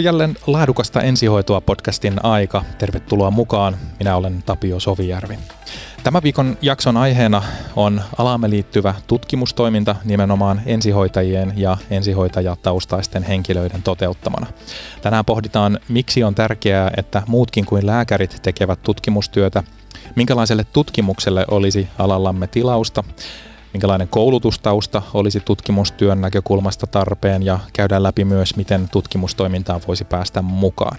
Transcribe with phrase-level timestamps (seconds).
[0.00, 2.64] On jälleen laadukasta ensihoitoa podcastin aika.
[2.78, 3.76] Tervetuloa mukaan.
[3.98, 5.38] Minä olen Tapio Sovijärvi.
[6.02, 7.42] Tämän viikon jakson aiheena
[7.76, 14.46] on alaamme liittyvä tutkimustoiminta nimenomaan ensihoitajien ja ensihoitajataustaisten henkilöiden toteuttamana.
[15.02, 19.62] Tänään pohditaan, miksi on tärkeää, että muutkin kuin lääkärit tekevät tutkimustyötä,
[20.16, 23.04] minkälaiselle tutkimukselle olisi alallamme tilausta,
[23.72, 30.98] minkälainen koulutustausta olisi tutkimustyön näkökulmasta tarpeen ja käydään läpi myös, miten tutkimustoimintaan voisi päästä mukaan.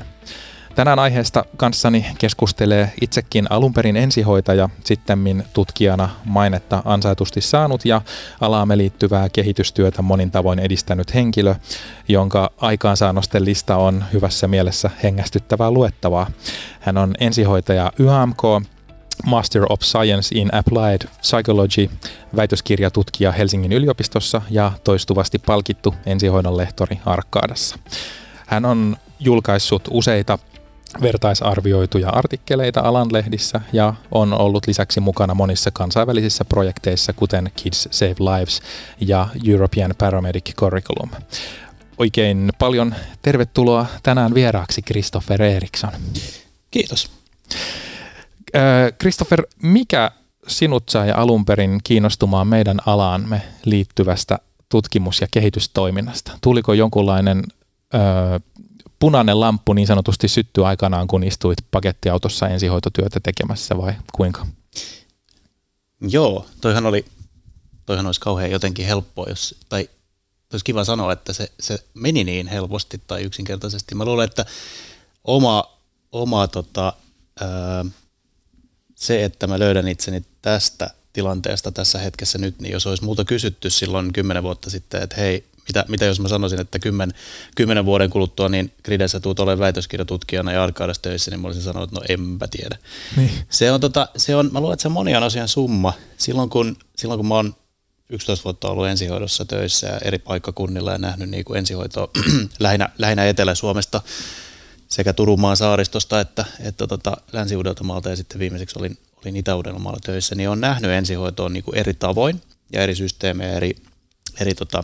[0.76, 8.02] Tänään aiheesta kanssani keskustelee itsekin alunperin ensihoitaja, sittemmin tutkijana mainetta ansaitusti saanut ja
[8.42, 11.56] alaamme liittyvää kehitystyötä monin tavoin edistänyt henkilö,
[12.08, 16.28] jonka aikaansaannosten lista on hyvässä mielessä hengästyttävää luettavaa.
[16.80, 18.42] Hän on ensihoitaja YAMK,
[19.26, 21.90] Master of Science in Applied Psychology,
[22.36, 27.80] väitöskirjatutkija Helsingin yliopistossa ja toistuvasti palkittu ensihoidon lehtori Arkkaadassa.
[28.48, 30.40] Hän on julkaissut useita
[31.02, 38.16] vertaisarvioituja artikkeleita alan lehdissä ja on ollut lisäksi mukana monissa kansainvälisissä projekteissa, kuten Kids Save
[38.20, 38.62] Lives
[39.00, 41.10] ja European Paramedic Curriculum.
[41.98, 45.92] Oikein paljon tervetuloa tänään vieraaksi Christopher Eriksson.
[46.72, 47.12] Kiitos.
[49.00, 50.12] Christopher, mikä
[50.48, 56.32] sinut sai alun perin kiinnostumaan meidän alaamme liittyvästä tutkimus- ja kehitystoiminnasta?
[56.42, 57.44] Tuliko jonkunlainen
[57.94, 58.40] ö,
[59.00, 64.48] punainen lamppu niin sanotusti syttyi aikanaan, kun istuit pakettiautossa ensihoitotyötä tekemässä vai kuinka?
[66.02, 67.06] Joo, toihan oli,
[67.86, 69.90] toihan olisi kauhean jotenkin helppoa, jos, tai
[70.54, 73.96] olisi kiva sanoa, että se, se meni niin helposti tai yksinkertaisesti.
[73.96, 74.46] Mä luulen, että
[75.24, 75.64] oma,
[76.12, 76.94] oma tota,
[77.42, 77.86] ää,
[79.02, 83.70] se, että mä löydän itseni tästä tilanteesta tässä hetkessä nyt, niin jos olisi muuta kysytty
[83.70, 87.14] silloin kymmenen vuotta sitten, että hei, mitä, mitä jos mä sanoisin, että kymmen,
[87.56, 91.90] kymmenen vuoden kuluttua niin Gridessä tuut olemaan väitöskirjatutkijana ja Arkaadassa töissä, niin mä olisin sanonut,
[91.90, 92.78] että no enpä tiedä.
[93.18, 93.32] Niin.
[93.50, 95.94] Se on, tota, se on, mä luulen, että se on monien asian summa.
[96.18, 97.56] Silloin kun, silloin kun mä oon
[98.10, 102.10] 11 vuotta ollut ensihoidossa töissä ja eri paikkakunnilla ja nähnyt niin kuin ensihoitoa
[102.60, 104.02] lähinnä, lähinnä Etelä-Suomesta,
[104.92, 110.50] sekä Turunmaan saaristosta että, että tota Länsi-Uudeltamaalta ja sitten viimeiseksi olin, olin Itä-Uudellamaalla töissä, niin
[110.50, 112.42] olen nähnyt ensihoitoa niin kuin eri tavoin
[112.74, 113.76] ja eri systeemejä, eri,
[114.40, 114.84] eri, tota,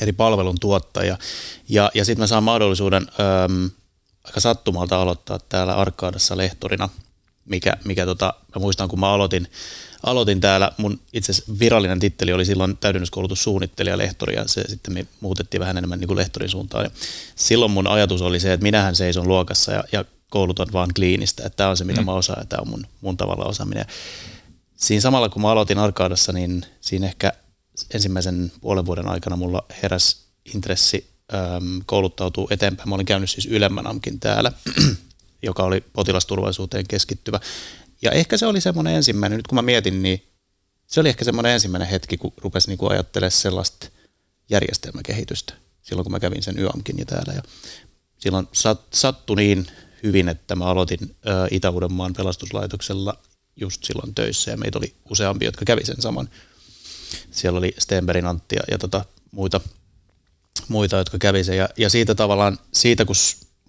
[0.00, 1.18] eri palvelun tuottajia.
[1.68, 3.70] Ja, ja sitten mä saan mahdollisuuden äm,
[4.24, 6.88] aika sattumalta aloittaa täällä Arkaadassa lehtorina,
[7.44, 9.48] mikä, mikä tota, mä muistan kun mä aloitin
[10.02, 15.60] aloitin täällä, mun itse virallinen titteli oli silloin täydennyskoulutussuunnittelija lehtori ja se sitten me muutettiin
[15.60, 16.84] vähän enemmän niin kuin lehtorin suuntaan.
[16.84, 16.90] Ja
[17.36, 21.56] silloin mun ajatus oli se, että minähän seison luokassa ja, ja koulutan vaan kliinistä, että
[21.56, 22.04] tämä on se, mitä mm.
[22.04, 23.86] mä osaan ja tämä on mun, mun tavalla osaaminen.
[24.76, 27.32] Siinä samalla kun mä aloitin Arkaadassa, niin siinä ehkä
[27.94, 30.16] ensimmäisen puolen vuoden aikana mulla heräsi
[30.54, 32.88] intressi äm, kouluttautua eteenpäin.
[32.88, 34.52] Mä olin käynyt siis ylemmän amkin täällä,
[35.42, 37.40] joka oli potilasturvallisuuteen keskittyvä.
[38.02, 40.26] Ja ehkä se oli semmoinen ensimmäinen, nyt kun mä mietin, niin
[40.86, 43.88] se oli ehkä semmoinen ensimmäinen hetki, kun rupesi niin kuin ajattelemaan sellaista
[44.50, 47.32] järjestelmäkehitystä silloin, kun mä kävin sen YAMkin ja täällä.
[47.32, 47.42] Ja
[48.18, 49.66] silloin sat, sattui niin
[50.02, 51.16] hyvin, että mä aloitin
[51.50, 53.18] Itä-Uudenmaan pelastuslaitoksella
[53.56, 56.28] just silloin töissä ja meitä oli useampi, jotka kävi sen saman.
[57.30, 59.60] Siellä oli Stenbergin Antti ja, ja tota, muita,
[60.68, 61.56] muita, jotka kävi sen.
[61.56, 63.16] Ja, ja siitä tavallaan, siitä kun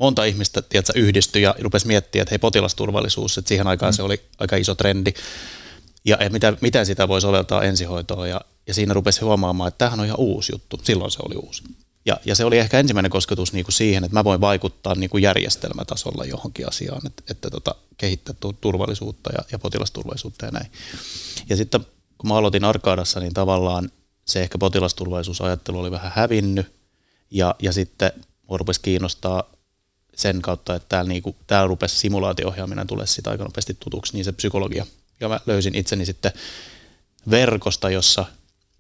[0.02, 3.96] monta ihmistä tiedätkö, yhdistyi ja rupesi miettimään, että hei potilasturvallisuus, että siihen aikaan mm.
[3.96, 5.14] se oli aika iso trendi.
[6.06, 10.00] Ja että mitä, miten sitä voi soveltaa ensihoitoon ja, ja siinä rupesi huomaamaan, että tämähän
[10.00, 10.80] on ihan uusi juttu.
[10.84, 11.64] Silloin se oli uusi.
[12.06, 15.10] Ja, ja se oli ehkä ensimmäinen kosketus niin kuin siihen, että mä voin vaikuttaa niin
[15.10, 20.72] kuin järjestelmätasolla johonkin asiaan, että, että tota, kehittää turvallisuutta ja, ja potilasturvallisuutta ja näin.
[21.50, 21.86] Ja sitten
[22.18, 23.92] kun mä aloitin Arkaadassa, niin tavallaan
[24.26, 26.72] se ehkä potilasturvallisuusajattelu oli vähän hävinnyt
[27.32, 28.12] ja, ja sitten
[28.48, 29.44] mua rupesi kiinnostaa
[30.22, 34.32] sen kautta, että täällä, niinku, täällä rupesi simulaatio-ohjaaminen tulee sitä aika nopeasti tutuksi, niin se
[34.32, 34.86] psykologia.
[35.20, 36.32] Ja mä löysin itseni sitten
[37.30, 38.26] verkosta, jossa,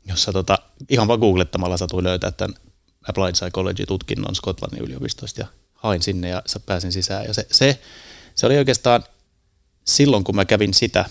[0.05, 0.57] jossa tota,
[0.89, 2.55] ihan vaan googlettamalla satui löytää tämän
[3.09, 7.25] Applied Psychology-tutkinnon Skotlannin yliopistosta ja hain sinne ja pääsin sisään.
[7.25, 7.79] Ja se, se,
[8.35, 9.03] se oli oikeastaan
[9.87, 11.05] silloin, kun mä kävin sitä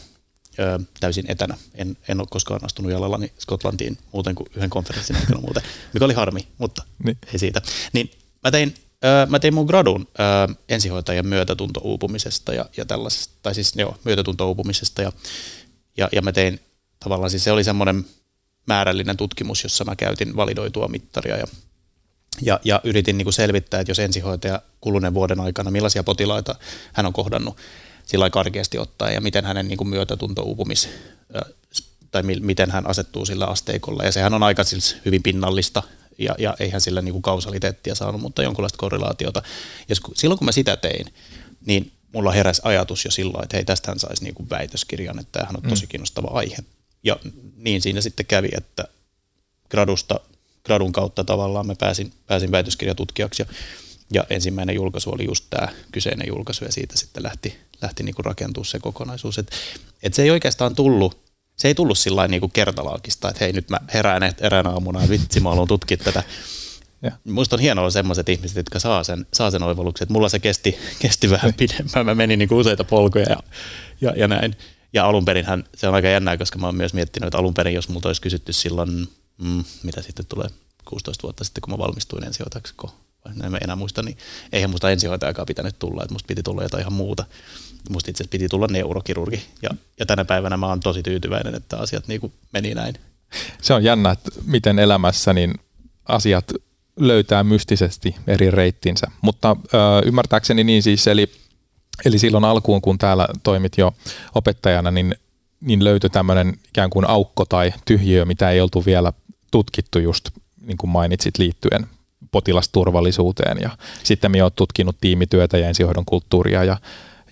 [0.59, 1.59] ö, täysin etänä.
[1.75, 5.63] En, en ole koskaan astunut jalallani Skotlantiin muuten kuin yhden konferenssin aikana muuten,
[5.93, 7.19] mikä oli harmi, mutta niin.
[7.33, 7.63] ei siitä.
[7.93, 8.11] Niin
[8.45, 8.75] mä tein
[9.29, 10.09] mä tein mun gradun
[10.69, 15.13] ensihoitajan myötätuntouupumisesta ja, ja tällaisesta, tai siis joo, myötätuntouupumisesta ja,
[15.97, 16.61] ja, ja mä tein
[17.01, 18.05] tavallaan, siis se oli semmoinen
[18.67, 21.47] määrällinen tutkimus, jossa mä käytin validoitua mittaria ja,
[22.43, 26.55] ja, ja yritin niin kuin selvittää, että jos ensihoitaja kuluneen vuoden aikana, millaisia potilaita
[26.93, 27.57] hän on kohdannut
[28.07, 30.89] sillä karkeasti ottaen ja miten hänen niin kuin myötätuntouupumis
[32.11, 34.05] tai mi- miten hän asettuu sillä asteikolla.
[34.05, 35.83] Ja sehän on aika siis hyvin pinnallista
[36.21, 39.43] ja, ja eihän sillä niin kuin kausaliteettia saanut, mutta jonkunlaista korrelaatiota.
[39.89, 41.07] Ja silloin kun mä sitä tein,
[41.67, 45.57] niin mulla heräsi ajatus jo silloin, että hei, tästähän saisi niin kuin väitöskirjan, että tämähän
[45.57, 45.89] on tosi mm.
[45.89, 46.57] kiinnostava aihe.
[47.03, 47.17] Ja
[47.57, 48.85] niin siinä sitten kävi, että
[49.71, 50.21] gradusta,
[50.65, 53.47] gradun kautta tavallaan mä pääsin, pääsin väitöskirjatutkijaksi ja,
[54.13, 58.25] ja ensimmäinen julkaisu oli just tämä kyseinen julkaisu ja siitä sitten lähti, lähti niin kuin
[58.25, 59.39] rakentua se kokonaisuus.
[59.39, 59.51] Et,
[60.03, 61.30] et se ei oikeastaan tullut,
[61.61, 65.09] se ei tullut sillä niin kuin kertalaakista, että hei nyt mä herään eräänä aamuna ja
[65.09, 66.23] vitsi mä haluan tutkia tätä.
[67.03, 67.13] Ja.
[67.25, 70.07] Musta on hienoa sellaiset ihmiset, jotka saa sen, saa sen oivalluksen.
[70.11, 72.07] Mulla se kesti, kesti vähän pidempään.
[72.07, 73.37] Mä menin niin kuin useita polkuja ja,
[74.01, 74.57] ja, ja näin.
[74.93, 77.75] Ja alun perinhän se on aika jännää, koska mä oon myös miettinyt, että alun perin,
[77.75, 79.09] jos multa olisi kysytty silloin,
[79.39, 80.49] mm, mitä sitten tulee
[80.85, 82.75] 16 vuotta sitten, kun mä valmistuin ensihoitajaksi,
[83.45, 84.19] en enää muista, niin
[84.53, 87.25] eihän musta ensihoitajakaan pitänyt tulla, että musta piti tulla jotain ihan muuta.
[87.89, 89.43] Musta itse piti tulla neurokirurgi.
[89.63, 92.95] Ja, ja tänä päivänä mä oon tosi tyytyväinen, että asiat niin kuin meni näin.
[93.63, 95.55] Se on jännä, että miten elämässä niin
[96.09, 96.53] asiat
[96.97, 101.31] löytää mystisesti eri reittinsä, mutta ö, ymmärtääkseni niin siis, eli
[102.05, 103.95] Eli silloin alkuun, kun täällä toimit jo
[104.35, 105.15] opettajana, niin,
[105.61, 109.13] niin löytyi tämmöinen ikään kuin aukko tai tyhjiö, mitä ei oltu vielä
[109.51, 110.31] tutkittu just
[110.61, 111.87] niin kuin mainitsit liittyen
[112.31, 113.59] potilasturvallisuuteen.
[113.63, 113.71] Ja
[114.03, 116.77] sitten minä olen tutkinut tiimityötä ja ensihoidon kulttuuria ja,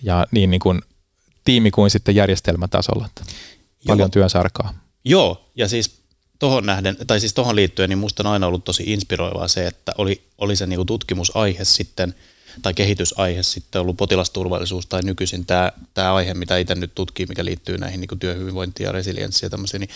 [0.03, 0.81] ja niin, niin kuin
[1.45, 3.05] tiimi kuin sitten järjestelmätasolla.
[3.05, 3.33] Että
[3.87, 4.09] paljon Joo.
[4.09, 4.73] työsarkaa.
[5.05, 5.99] Joo, ja siis
[6.39, 9.91] tuohon nähden, tai siis tuohon liittyen, niin musta on aina ollut tosi inspiroivaa se, että
[9.97, 12.15] oli, oli se niin kuin tutkimusaihe sitten–
[12.61, 17.45] tai kehitysaihe sitten ollut potilasturvallisuus tai nykyisin tämä, tämä aihe, mitä itse nyt tutkii, mikä
[17.45, 19.89] liittyy näihin niin työhyvinvointiin ja resilienssiin ja tämmöisiin, niin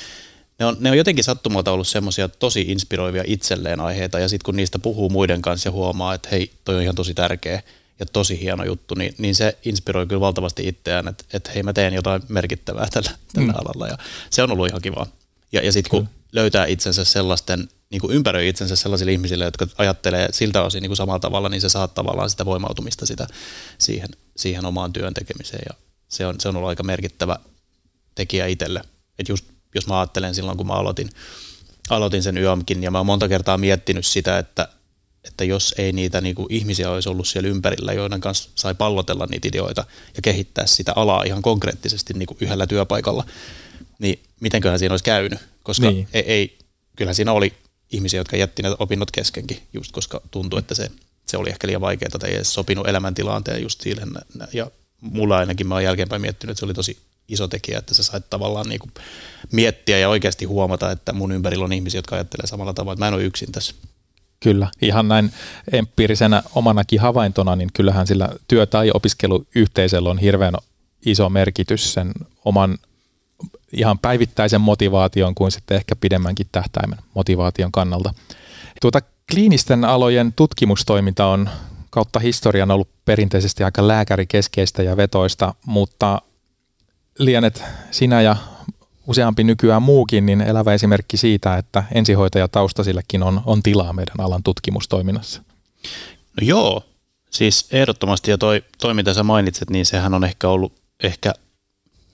[0.60, 4.56] ne on, ne on jotenkin sattumalta ollut semmoisia tosi inspiroivia itselleen aiheita ja sitten kun
[4.56, 7.62] niistä puhuu muiden kanssa ja huomaa, että hei, toi on ihan tosi tärkeä
[8.00, 11.74] ja tosi hieno juttu, niin, niin se inspiroi kyllä valtavasti itseään, että, että hei mä
[11.74, 13.60] teen jotain merkittävää tällä, tällä mm.
[13.60, 13.98] alalla ja
[14.30, 15.07] se on ollut ihan kiva.
[15.51, 20.30] Ja, ja sitten kun löytää itsensä sellaisten niin kuin ympäröi itsensä sellaisille ihmisille, jotka ajattelee
[20.31, 23.28] siltä osin niin kuin samalla tavalla, niin se saa tavallaan sitä voimautumista sitä
[23.78, 25.63] siihen, siihen omaan työn tekemiseen.
[25.69, 25.75] Ja
[26.07, 27.38] se on, se on ollut aika merkittävä
[28.16, 28.81] tekijä itselle.
[29.19, 31.10] Et just jos mä ajattelen silloin, kun mä aloitin,
[31.89, 34.68] aloitin sen YAMkin, ja mä oon monta kertaa miettinyt sitä, että,
[35.24, 39.25] että jos ei niitä niin kuin ihmisiä olisi ollut siellä ympärillä, joiden kanssa sai pallotella
[39.25, 39.86] niitä ideoita
[40.16, 43.25] ja kehittää sitä alaa ihan konkreettisesti niin kuin yhdellä työpaikalla,
[44.00, 46.08] niin mitenköhän siinä olisi käynyt, koska niin.
[46.14, 46.58] ei, ei,
[46.96, 47.54] kyllähän siinä oli
[47.92, 50.92] ihmisiä, jotka jätti ne opinnot keskenkin, just koska tuntui, että se,
[51.28, 54.10] se oli ehkä liian vaikeaa tai ei edes sopinut elämäntilanteen just siihen.
[54.54, 54.72] Ja
[55.02, 56.98] mulla ainakin mä oon jälkeenpäin miettinyt, että se oli tosi
[57.28, 58.92] iso tekijä, että sä sait tavallaan niin kuin
[59.52, 63.08] miettiä ja oikeasti huomata, että mun ympärillä on ihmisiä, jotka ajattelee samalla tavalla, että mä
[63.08, 63.74] en ole yksin tässä.
[64.44, 65.31] Kyllä, ihan näin
[65.72, 70.54] empiirisenä omanakin havaintona, niin kyllähän sillä työ- tai opiskeluyhteisöllä on hirveän
[71.06, 72.12] iso merkitys sen
[72.45, 72.78] oman
[73.72, 78.13] ihan päivittäisen motivaation kuin sitten ehkä pidemmänkin tähtäimen motivaation kannalta.
[78.81, 79.00] Tuota,
[79.31, 81.50] kliinisten alojen tutkimustoiminta on
[81.89, 86.22] kautta historian ollut perinteisesti aika lääkärikeskeistä ja vetoista, mutta
[87.19, 88.36] lienet sinä ja
[89.08, 95.42] useampi nykyään muukin, niin elävä esimerkki siitä, että ensihoitajataustasillekin on, on tilaa meidän alan tutkimustoiminnassa.
[96.42, 96.84] No joo,
[97.30, 100.74] siis ehdottomasti ja toi, toi mitä sä mainitset, niin sehän on ehkä ollut
[101.04, 101.34] ehkä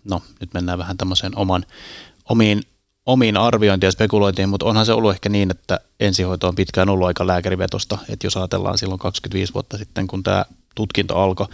[0.03, 1.65] no nyt mennään vähän tämmöiseen oman,
[2.29, 2.61] omiin,
[3.05, 7.07] omiin arviointiin ja spekulointiin, mutta onhan se ollut ehkä niin, että ensihoito on pitkään ollut
[7.07, 11.47] aika lääkärivetosta, että jos ajatellaan silloin 25 vuotta sitten, kun tämä tutkinto alkoi,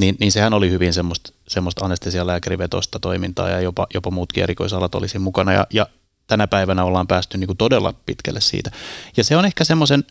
[0.00, 5.18] niin, niin sehän oli hyvin semmoista, semmoista anestesialääkärivetosta toimintaa ja jopa, jopa muutkin erikoisalat olisi
[5.18, 5.86] mukana ja, ja
[6.26, 8.70] tänä päivänä ollaan päästy niin kuin todella pitkälle siitä.
[9.16, 10.04] Ja se on ehkä semmoisen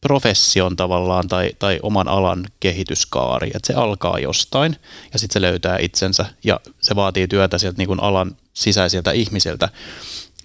[0.00, 4.76] profession tavallaan tai, tai oman alan kehityskaari, että se alkaa jostain
[5.12, 9.68] ja sitten se löytää itsensä ja se vaatii työtä sieltä niin kuin alan sisäisiltä ihmisiltä.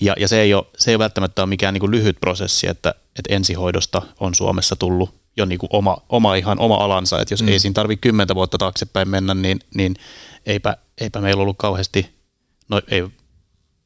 [0.01, 2.95] Ja, ja se, ei ole, se ei välttämättä ole mikään niin kuin lyhyt prosessi, että,
[3.19, 7.41] että ensihoidosta on Suomessa tullut jo niin kuin oma, oma, ihan oma alansa, että jos
[7.41, 7.47] mm.
[7.47, 9.95] ei siinä tarvitse kymmentä vuotta taaksepäin mennä, niin, niin
[10.45, 12.09] eipä, eipä meillä ollut kauheasti,
[12.69, 13.03] no ei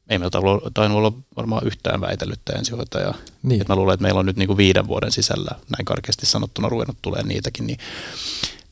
[0.08, 3.14] ei meiltä ole tainnut olla varmaan yhtään väitellyttä ensihoitajaa.
[3.42, 3.60] Niin.
[3.60, 6.68] Et mä luulen, että meillä on nyt niin kuin viiden vuoden sisällä, näin karkeasti sanottuna,
[6.68, 7.66] ruvennut tulee niitäkin.
[7.66, 7.78] Niin,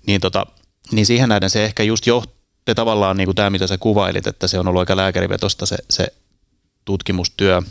[0.07, 0.47] niin, tota,
[0.93, 4.47] niin siihen nähden se ehkä just johti tavallaan niin kuin tämä, mitä sä kuvailit, että
[4.47, 6.13] se on ollut aika lääkärivetosta se, se
[6.85, 7.63] tutkimustyö,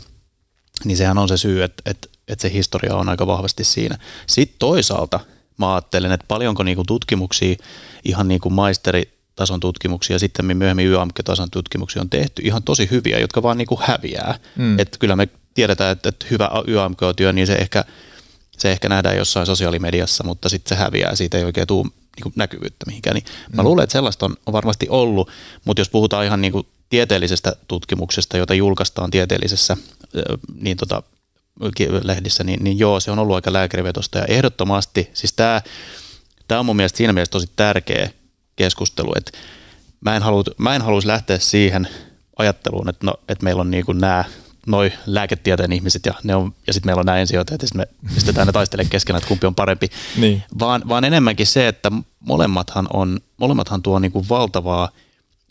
[0.84, 3.98] niin sehän on se syy, että, että, että se historia on aika vahvasti siinä.
[4.26, 5.20] Sitten toisaalta
[5.56, 7.56] mä ajattelen, että paljonko niin kuin tutkimuksia
[8.04, 13.18] ihan niin kuin maisteri tason tutkimuksia, sitten myöhemmin YAMK-tason tutkimuksia on tehty ihan tosi hyviä,
[13.18, 14.38] jotka vaan niin kuin häviää.
[14.56, 14.78] Mm.
[14.78, 17.84] Että kyllä me tiedetään, että, että hyvä YAMK-työ, niin se ehkä,
[18.58, 22.32] se ehkä nähdään jossain sosiaalimediassa, mutta sitten se häviää, siitä ei oikein tule niin kuin
[22.36, 23.14] näkyvyyttä mihinkään.
[23.14, 23.56] Niin mm.
[23.56, 25.28] Mä luulen, että sellaista on, on varmasti ollut,
[25.64, 29.76] mutta jos puhutaan ihan niin kuin tieteellisestä tutkimuksesta, jota julkaistaan tieteellisessä
[30.60, 31.02] niin tota,
[32.02, 35.62] lehdissä, niin, niin joo, se on ollut aika lääkärivetosta ja ehdottomasti, siis tämä,
[36.48, 38.10] tämä on mun mielestä siinä mielessä tosi tärkeä
[38.56, 39.38] keskustelu, että
[40.00, 41.88] mä en, halua, mä en haluaisi lähteä siihen
[42.38, 44.24] ajatteluun, että, no, että meillä on niin kuin nämä
[44.66, 48.14] noi lääketieteen ihmiset ja, ne on, ja sitten meillä on nämä ensihoitajat ja sitten me
[48.14, 49.88] pistetään ne taistelemaan keskenään, että kumpi on parempi.
[50.16, 50.42] Niin.
[50.58, 54.88] Vaan, vaan enemmänkin se, että molemmathan, on, molemmathan tuo niin kuin valtavaa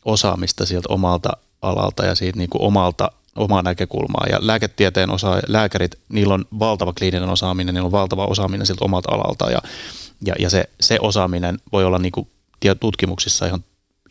[0.06, 1.30] osaamista sieltä omalta
[1.62, 4.26] alalta ja siitä niin kuin omalta omaa näkökulmaa.
[4.30, 9.16] Ja lääketieteen osa, lääkärit, niillä on valtava kliininen osaaminen, niillä on valtava osaaminen siltä omalta
[9.16, 9.62] alalta ja,
[10.26, 12.28] ja, ja se, se osaaminen voi olla niin kuin
[12.80, 13.64] tutkimuksissa ihan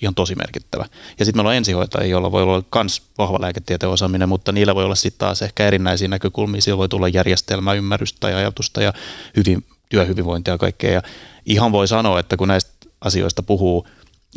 [0.02, 0.86] ihan tosi merkittävä.
[1.18, 4.84] Ja sitten meillä on ensihoitajia, joilla voi olla myös vahva lääketieteen osaaminen, mutta niillä voi
[4.84, 6.60] olla sitten taas ehkä erinäisiä näkökulmia.
[6.60, 8.92] Siellä voi tulla järjestelmäymmärrystä ja ajatusta ja
[9.36, 10.92] hyvin, työhyvinvointia ja kaikkea.
[10.92, 11.02] Ja
[11.46, 13.86] ihan voi sanoa, että kun näistä asioista puhuu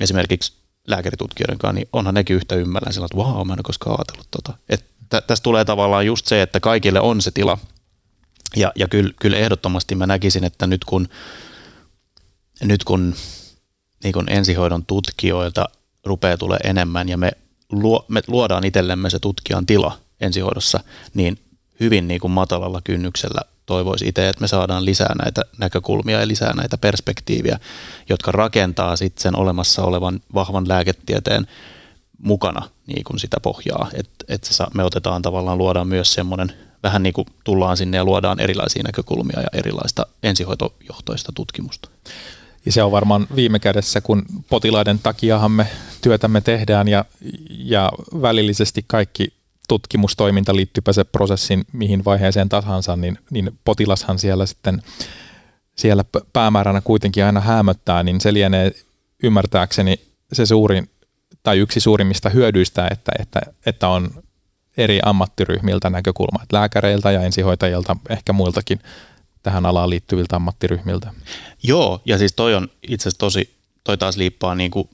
[0.02, 0.54] esimerkiksi
[0.88, 4.28] lääkäritutkijoiden kanssa, niin onhan nekin yhtä ymmärrän sillä, että vau, mä en ole koskaan ajatellut
[4.32, 4.54] tota.
[4.70, 7.58] Että tästä tulee tavallaan just se, että kaikille on se tila.
[8.56, 11.08] Ja, ja kyllä, kyllä ehdottomasti mä näkisin, että nyt kun,
[12.64, 13.16] nyt kun
[14.04, 15.66] niin kuin ensihoidon tutkijoilta
[16.06, 17.32] rupeaa tulee enemmän ja me,
[17.72, 20.80] luo, me luodaan itsellemme se tutkijan tila ensihoidossa,
[21.14, 21.40] niin
[21.80, 26.54] hyvin niin kuin matalalla kynnyksellä toivoisi itse, että me saadaan lisää näitä näkökulmia ja lisää
[26.54, 27.60] näitä perspektiiviä,
[28.10, 31.48] jotka rakentaa sitten sen olemassa olevan vahvan lääketieteen
[32.18, 33.90] mukana niin kuin sitä pohjaa.
[33.94, 36.54] Että et me otetaan tavallaan, luodaan myös semmoinen,
[36.84, 41.90] vähän niin kuin tullaan sinne ja luodaan erilaisia näkökulmia ja erilaista ensihoitojohtoista tutkimusta.
[42.66, 45.68] Ja se on varmaan viime kädessä, kun potilaiden takiahan me
[46.02, 47.06] työtämme tehdään ja,
[47.50, 47.92] ja
[48.22, 49.34] välillisesti kaikki
[49.68, 54.82] tutkimustoiminta liittyypä se prosessin mihin vaiheeseen tahansa, niin, niin potilashan siellä sitten
[55.76, 56.04] siellä
[56.34, 58.72] päämääränä kuitenkin aina hämöttää, niin se lienee
[59.24, 60.02] ymmärtääkseni
[60.34, 60.90] se suurin
[61.44, 64.24] tai yksi suurimmista hyödyistä, että, että, että on
[64.78, 68.80] eri ammattiryhmiltä näkökulma, että lääkäreiltä ja ensihoitajilta, ehkä muiltakin
[69.44, 71.14] tähän alaan liittyviltä ammattiryhmiltä.
[71.64, 73.54] Joo, ja siis toi on itse asiassa tosi,
[73.84, 74.90] toi taas liippaa niin kuin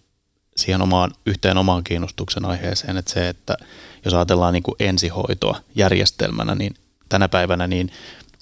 [0.57, 3.57] siihen omaan, yhteen omaan kiinnostuksen aiheeseen, että se, että
[4.05, 6.73] jos ajatellaan niin kuin ensihoitoa järjestelmänä, niin
[7.09, 7.91] tänä päivänä niin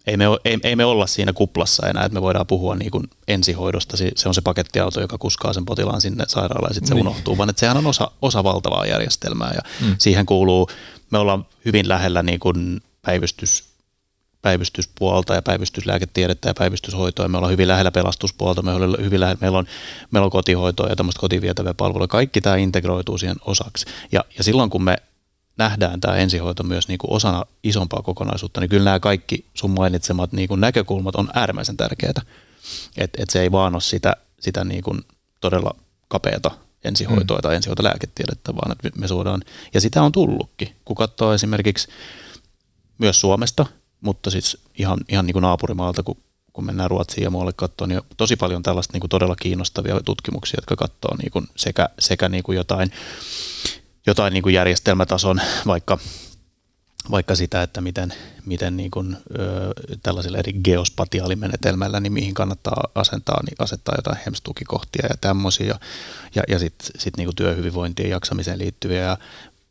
[0.07, 3.03] ei me, ei, ei me olla siinä kuplassa enää, että me voidaan puhua niin kuin
[3.27, 3.97] ensihoidosta.
[4.15, 7.07] Se on se pakettiauto, joka kuskaa sen potilaan sinne sairaalaan ja sitten se niin.
[7.07, 9.95] unohtuu, vaan että sehän on osa, osa valtavaa järjestelmää ja mm.
[9.99, 10.69] siihen kuuluu,
[11.11, 13.63] me ollaan hyvin lähellä niin kuin päivystys,
[14.41, 17.27] päivystyspuolta ja päivystyslääketiedettä ja päivystyshoitoa.
[17.27, 19.67] Me ollaan hyvin lähellä pelastuspuolta, me ollaan hyvin lähellä, meillä, on,
[20.11, 22.07] meillä on kotihoitoa ja tämmöistä kotivietäviä palveluja.
[22.07, 23.85] Kaikki tämä integroituu siihen osaksi.
[24.11, 24.97] Ja, ja silloin kun me
[25.57, 30.31] nähdään tämä ensihoito myös niin kuin osana isompaa kokonaisuutta, niin kyllä nämä kaikki sun mainitsemat
[30.31, 32.21] niin kuin näkökulmat on äärimmäisen tärkeitä.
[32.97, 35.01] Että et se ei vaan ole sitä, sitä niin kuin
[35.41, 35.75] todella
[36.07, 36.51] kapeata
[36.83, 37.41] ensihoitoa mm.
[37.41, 39.41] tai ensihoitolääketiedettä, vaan että me suodaan,
[39.73, 40.75] ja sitä on tullutkin.
[40.85, 41.87] Kun katsoo esimerkiksi
[42.97, 43.65] myös Suomesta,
[44.01, 46.17] mutta siis ihan, ihan niin kuin naapurimaalta, kun,
[46.53, 50.57] kun mennään Ruotsiin ja muualle katsoa, niin tosi paljon tällaista niin kuin todella kiinnostavia tutkimuksia,
[50.57, 52.91] jotka katsoo niin kuin sekä, sekä niin kuin jotain,
[54.07, 55.97] jotain niin kuin järjestelmätason, vaikka,
[57.11, 58.13] vaikka sitä, että miten,
[58.45, 59.73] miten niin kuin, ö,
[60.03, 65.79] tällaisilla eri geospatiaalimenetelmällä, niin mihin kannattaa asentaa, niin asettaa jotain HEMS-tukikohtia ja tämmöisiä, ja,
[66.35, 69.17] ja, ja sitten sit niin työhyvinvointiin ja jaksamiseen liittyviä, ja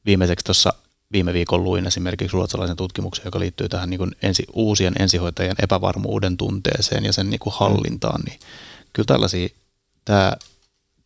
[0.06, 0.72] viimeiseksi tuossa
[1.12, 6.36] viime viikon luin esimerkiksi ruotsalaisen tutkimuksen, joka liittyy tähän niin kuin ensi, uusien ensihoitajien epävarmuuden
[6.36, 8.40] tunteeseen ja sen niin kuin hallintaan, niin
[8.92, 9.48] kyllä tällaisia,
[10.04, 10.32] tämä,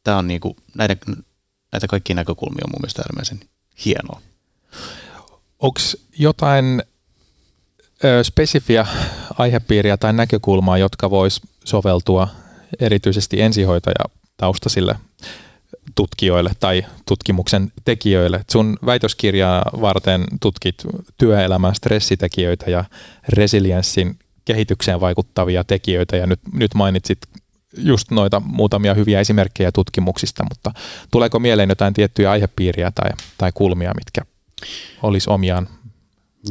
[0.04, 0.99] tämä on niin kuin, näiden,
[1.73, 3.41] näitä kaikkia näkökulmia on mun mielestä äärimmäisen
[3.85, 4.21] hienoa.
[5.59, 5.81] Onko
[6.19, 6.83] jotain
[8.05, 8.87] ö, spesifiä
[9.39, 12.29] aihepiiriä tai näkökulmaa, jotka vois soveltua
[12.81, 14.05] erityisesti ensihoitaja
[14.37, 14.95] taustasille
[15.95, 18.45] tutkijoille tai tutkimuksen tekijöille.
[18.50, 20.75] Sun väitöskirjaa varten tutkit
[21.19, 22.85] työelämän stressitekijöitä ja
[23.29, 27.19] resilienssin kehitykseen vaikuttavia tekijöitä ja nyt, nyt mainitsit
[27.77, 30.73] just noita muutamia hyviä esimerkkejä tutkimuksista, mutta
[31.11, 34.23] tuleeko mieleen jotain tiettyjä aihepiiriä tai, tai kulmia, mitkä
[35.03, 35.69] olisi omiaan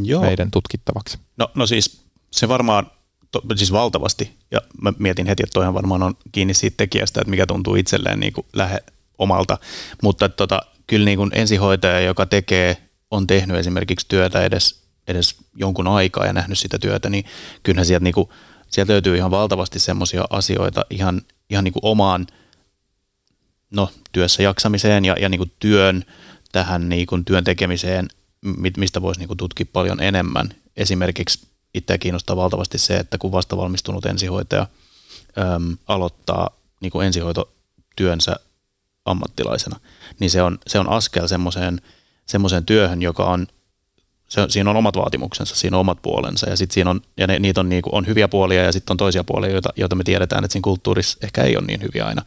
[0.04, 0.22] Joo.
[0.22, 1.18] meidän tutkittavaksi?
[1.38, 2.92] No, no siis se varmaan,
[3.32, 7.32] to, siis valtavasti, ja mä mietin heti, että toihan varmaan on kiinni siitä tekijästä, että
[7.32, 8.80] mikä tuntuu itselleen niin kuin lähe,
[9.18, 9.58] omalta,
[10.04, 12.78] mutta tota, kyllä niin kuin ensihoitaja, joka tekee,
[13.12, 17.26] on tehnyt esimerkiksi työtä edes, edes jonkun aikaa ja nähnyt sitä työtä, niin
[17.64, 18.30] kyllähän sieltä, niin kuin,
[18.70, 22.28] sieltä löytyy ihan valtavasti semmoisia asioita ihan, ihan niin kuin omaan
[23.72, 26.06] no, työssä jaksamiseen ja, ja niin kuin työn
[26.52, 28.08] tähän niin kuin työn tekemiseen,
[28.78, 30.50] mistä voisi niin kuin tutkia paljon enemmän.
[30.78, 34.68] Esimerkiksi itseä kiinnostaa valtavasti se, että kun vastavalmistunut ensihoitaja
[35.38, 36.50] äm, aloittaa
[36.82, 38.36] niin kuin ensihoitotyönsä
[39.06, 39.80] ammattilaisena,
[40.20, 41.82] niin se on, se on askel semmoiseen,
[42.26, 43.48] semmoiseen työhön, joka on
[44.30, 47.40] se, siinä on omat vaatimuksensa, siinä on omat puolensa ja sitten siinä on, ja ne,
[47.40, 50.44] niitä on, niinku, on hyviä puolia ja sitten on toisia puolia, joita, joita me tiedetään,
[50.44, 52.22] että siinä kulttuurissa ehkä ei ole niin hyviä aina.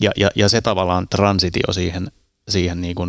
[0.00, 2.12] Ja, ja, ja se tavallaan transitio siihen,
[2.48, 3.06] siihen niinku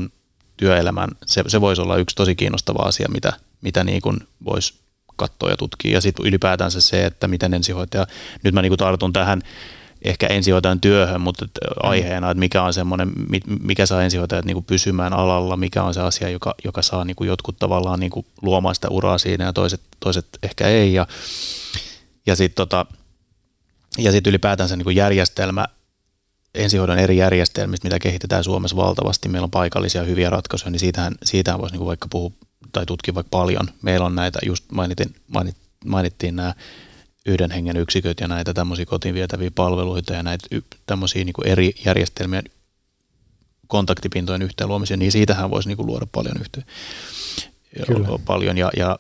[0.58, 4.14] työelämään, se, se voisi olla yksi tosi kiinnostava asia, mitä, mitä niinku
[4.46, 4.74] voisi
[5.16, 5.94] katsoa ja tutkia.
[5.94, 8.08] Ja sitten ylipäätään se, että miten ensihoitaja,
[8.44, 9.42] nyt mä niinku tartun tähän
[10.04, 11.46] ehkä ensihoitajan työhön, mutta
[11.84, 13.12] aiheena, että mikä on semmoinen,
[13.64, 17.16] mikä saa ensihoitajat niin kuin pysymään alalla, mikä on se asia, joka, joka saa niin
[17.16, 20.94] kuin jotkut tavallaan niin kuin luomaan sitä uraa siinä ja toiset, toiset ehkä ei.
[20.94, 21.08] Ja,
[22.26, 22.86] ja sitten tota,
[23.98, 25.66] ja sit ylipäätään se niin kuin järjestelmä,
[26.56, 31.62] ensihoidon eri järjestelmistä, mitä kehitetään Suomessa valtavasti, meillä on paikallisia hyviä ratkaisuja, niin siitähän, siitähän
[31.62, 32.32] voisi niin kuin vaikka puhua
[32.72, 33.68] tai tutkia vaikka paljon.
[33.82, 36.54] Meillä on näitä, just mainitin, mainit, mainittiin nämä
[37.26, 40.48] yhden hengen yksiköt ja näitä tämmöisiä kotiin vietäviä palveluita ja näitä
[40.86, 42.44] tämmöisiä niin eri järjestelmien
[43.68, 46.66] kontaktipintojen yhteen luomisia, niin siitähän voisi niin kuin luoda paljon yhteen.
[47.88, 48.08] Kyllä.
[48.26, 49.00] Paljon ja, ja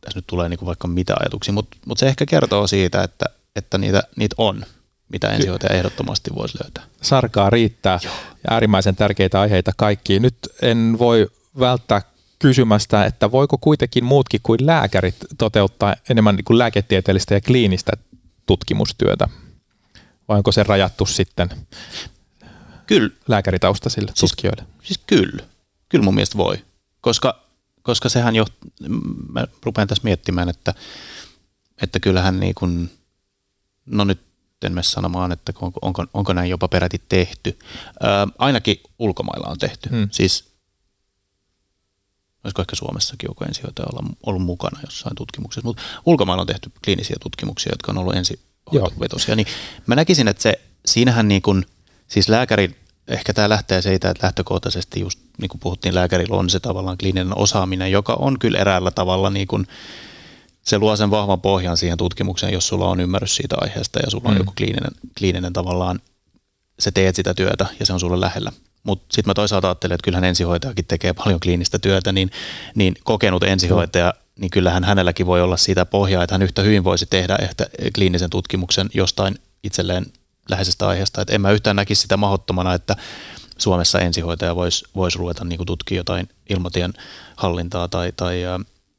[0.00, 3.26] tässä nyt tulee niin kuin vaikka mitä ajatuksia, mutta, mutta se ehkä kertoo siitä, että,
[3.56, 4.64] että niitä, niitä on,
[5.08, 6.84] mitä ensihoitaja ehdottomasti voisi löytää.
[7.02, 8.14] Sarkaa riittää Joo.
[8.44, 10.22] ja äärimmäisen tärkeitä aiheita kaikkiin.
[10.22, 12.02] Nyt en voi välttää
[12.48, 17.92] kysymästä, että voiko kuitenkin muutkin kuin lääkärit toteuttaa enemmän niin kuin lääketieteellistä ja kliinistä
[18.46, 19.28] tutkimustyötä?
[20.28, 21.50] Vai onko se rajattu sitten
[22.86, 23.10] kyllä.
[23.28, 24.64] lääkäritaustaisille siis, tutkijoille?
[24.82, 25.44] Siis kyllä.
[25.88, 26.64] Kyllä mun mielestä voi.
[27.00, 27.40] Koska,
[27.82, 28.46] koska sehän jo,
[29.32, 30.74] mä rupean tässä miettimään, että,
[31.82, 32.90] että kyllähän niin kuin,
[33.86, 34.20] no nyt
[34.62, 37.58] en mene sanomaan, että onko, onko, onko näin jopa peräti tehty.
[38.00, 39.88] Ää, ainakin ulkomailla on tehty.
[39.88, 40.08] Hmm.
[40.10, 40.53] Siis
[42.44, 47.16] olisiko ehkä Suomessakin joku ensihoitaja olla ollut mukana jossain tutkimuksessa, mutta ulkomailla on tehty kliinisiä
[47.22, 49.46] tutkimuksia, jotka on ollut ensihoitovetosia, niin
[49.86, 51.66] mä näkisin, että se, siinähän niin kuin,
[52.08, 52.76] siis lääkäri,
[53.08, 57.38] ehkä tämä lähtee siitä, että lähtökohtaisesti just niin kuin puhuttiin, lääkärillä on se tavallaan kliininen
[57.38, 59.66] osaaminen, joka on kyllä eräällä tavalla niin kuin,
[60.62, 64.28] se luo sen vahvan pohjan siihen tutkimukseen, jos sulla on ymmärrys siitä aiheesta ja sulla
[64.28, 64.38] on mm.
[64.38, 66.00] joku kliininen, kliininen tavallaan,
[66.78, 68.52] se teet sitä työtä ja se on sulle lähellä.
[68.84, 72.30] Mutta sitten mä toisaalta ajattelen, että kyllähän ensihoitajakin tekee paljon kliinistä työtä, niin,
[72.74, 77.06] niin kokenut ensihoitaja, niin kyllähän hänelläkin voi olla sitä pohjaa, että hän yhtä hyvin voisi
[77.06, 80.06] tehdä ehkä kliinisen tutkimuksen jostain itselleen
[80.50, 81.22] läheisestä aiheesta.
[81.22, 82.96] Et en mä yhtään näkisi sitä mahdottomana, että
[83.58, 86.92] Suomessa ensihoitaja voisi vois ruveta niin tutkia jotain ilmatien
[87.36, 88.42] hallintaa tai, tai,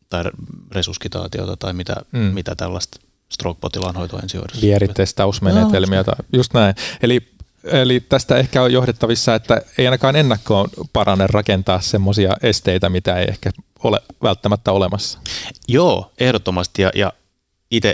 [0.09, 0.23] tai
[0.71, 2.19] resuskitaatiota tai mitä, mm.
[2.19, 2.99] mitä tällaista
[3.33, 4.61] stroke-potilaan hoitoa ensihoidossa.
[4.61, 6.75] Vieritestausmenetelmiä, no, just näin.
[7.01, 7.34] Eli
[7.65, 13.25] Eli tästä ehkä on johdettavissa, että ei ainakaan ennakkoon parane rakentaa semmoisia esteitä, mitä ei
[13.29, 13.51] ehkä
[13.83, 15.19] ole välttämättä olemassa.
[15.67, 16.81] Joo, ehdottomasti.
[16.81, 17.13] Ja, ja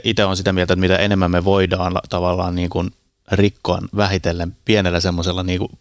[0.04, 2.92] itse on sitä mieltä, että mitä enemmän me voidaan tavallaan niin kuin
[3.32, 5.72] rikkoa vähitellen pienellä semmoisella niin kuin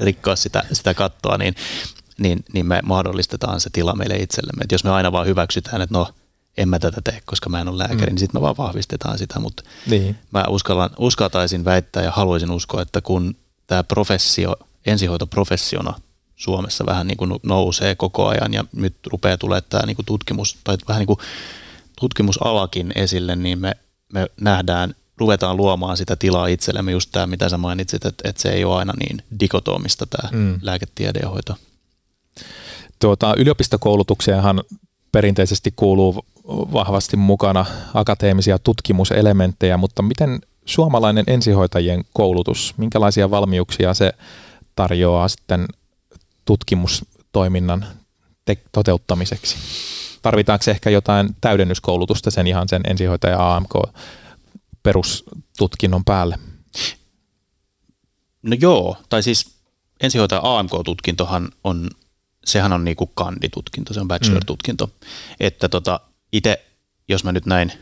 [0.00, 1.54] rikkoa sitä, sitä kattoa, niin,
[2.18, 4.64] niin, niin me mahdollistetaan se tila meille itsellemme.
[4.64, 6.08] Et jos me aina vaan hyväksytään, että no–
[6.56, 8.06] en mä tätä tee, koska mä en ole lääkäri, mm.
[8.06, 10.16] niin sitten me vaan vahvistetaan sitä, mutta niin.
[10.30, 15.94] mä uskallan, uskaltaisin väittää ja haluaisin uskoa, että kun tämä professio, ensihoitoprofessiona
[16.36, 20.58] Suomessa vähän niin kuin nousee koko ajan ja nyt rupeaa tulee tämä niin kuin tutkimus
[20.64, 21.18] tai vähän niin kuin
[22.00, 23.76] tutkimusalakin esille, niin me,
[24.12, 28.48] me nähdään, ruvetaan luomaan sitä tilaa itsellemme, just tämä mitä sä mainitsit, että, että se
[28.52, 30.58] ei ole aina niin dikotomista tämä mm.
[30.62, 31.56] lääketiede ja hoito.
[32.98, 34.62] Tuota, yliopistokoulutukseenhan
[35.12, 44.12] perinteisesti kuuluu vahvasti mukana akateemisia tutkimuselementtejä, mutta miten suomalainen ensihoitajien koulutus, minkälaisia valmiuksia se
[44.76, 45.66] tarjoaa sitten
[46.44, 47.86] tutkimustoiminnan
[48.44, 49.56] te- toteuttamiseksi?
[50.22, 53.72] Tarvitaanko ehkä jotain täydennyskoulutusta sen ihan sen ensihoitaja AMK
[54.82, 56.38] perustutkinnon päälle?
[58.42, 59.56] No joo, tai siis
[60.00, 61.90] ensihoitaja AMK-tutkintohan on
[62.46, 64.86] sehän on niinku kanditutkinto, se on bachelor-tutkinto.
[64.86, 64.92] Mm.
[65.40, 66.00] Että tota,
[66.36, 66.64] itse,
[67.08, 67.72] jos mä nyt näin,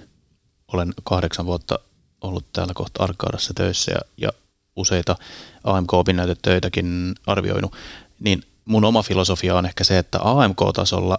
[0.72, 1.78] olen kahdeksan vuotta
[2.20, 4.32] ollut täällä kohta Arkaadassa töissä ja, ja
[4.76, 5.16] useita
[5.64, 7.72] AMK-opinnäytetöitäkin arvioinut,
[8.20, 11.18] niin mun oma filosofia on ehkä se, että AMK-tasolla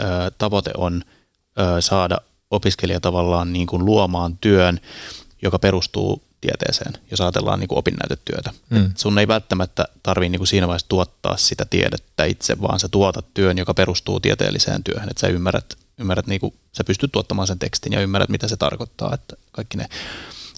[0.00, 0.04] ö,
[0.38, 1.02] tavoite on
[1.60, 2.18] ö, saada
[2.50, 4.80] opiskelija tavallaan niin kuin luomaan työn,
[5.42, 8.52] joka perustuu tieteeseen, jos ajatellaan niin kuin opinnäytetyötä.
[8.70, 8.92] Mm.
[8.96, 13.26] sun ei välttämättä tarvitse niin kuin siinä vaiheessa tuottaa sitä tiedettä itse, vaan sä tuotat
[13.34, 15.08] työn, joka perustuu tieteelliseen työhön.
[15.10, 18.56] Että sä ymmärrät, ymmärrät niin kuin, sä pystyt tuottamaan sen tekstin ja ymmärrät, mitä se
[18.56, 19.14] tarkoittaa.
[19.14, 19.88] Että kaikki ne.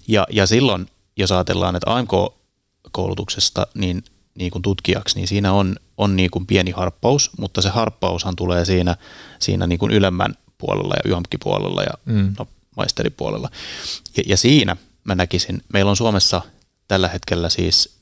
[0.09, 6.17] Ja, ja silloin, jos ajatellaan, että AMK-koulutuksesta niin, niin kuin tutkijaksi, niin siinä on, on
[6.17, 8.97] niin kuin pieni harppaus, mutta se harppaushan tulee siinä,
[9.39, 12.35] siinä niin kuin ylemmän puolella ja YAMK-puolella ja mm.
[12.39, 13.51] no, maisteripuolella.
[14.17, 14.77] Ja, ja siinä–
[15.09, 16.43] mä näkisin, meillä on Suomessa
[16.89, 17.99] tällä hetkellä siis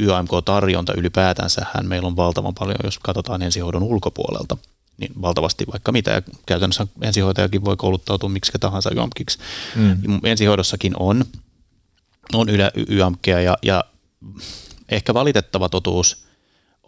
[0.00, 4.56] YAMK-tarjonta ylipäätänsähän meillä on valtavan paljon, jos katsotaan ensihoidon ulkopuolelta.
[4.98, 6.10] Niin valtavasti vaikka mitä.
[6.10, 9.38] Ja käytännössä ensihoitajakin voi kouluttautua miksi tahansa YAMKiksi.
[9.76, 10.20] Mm.
[10.24, 11.24] Ensihoidossakin on,
[12.34, 13.84] on ylä, YAMKia ja, ja
[14.88, 16.24] ehkä valitettava totuus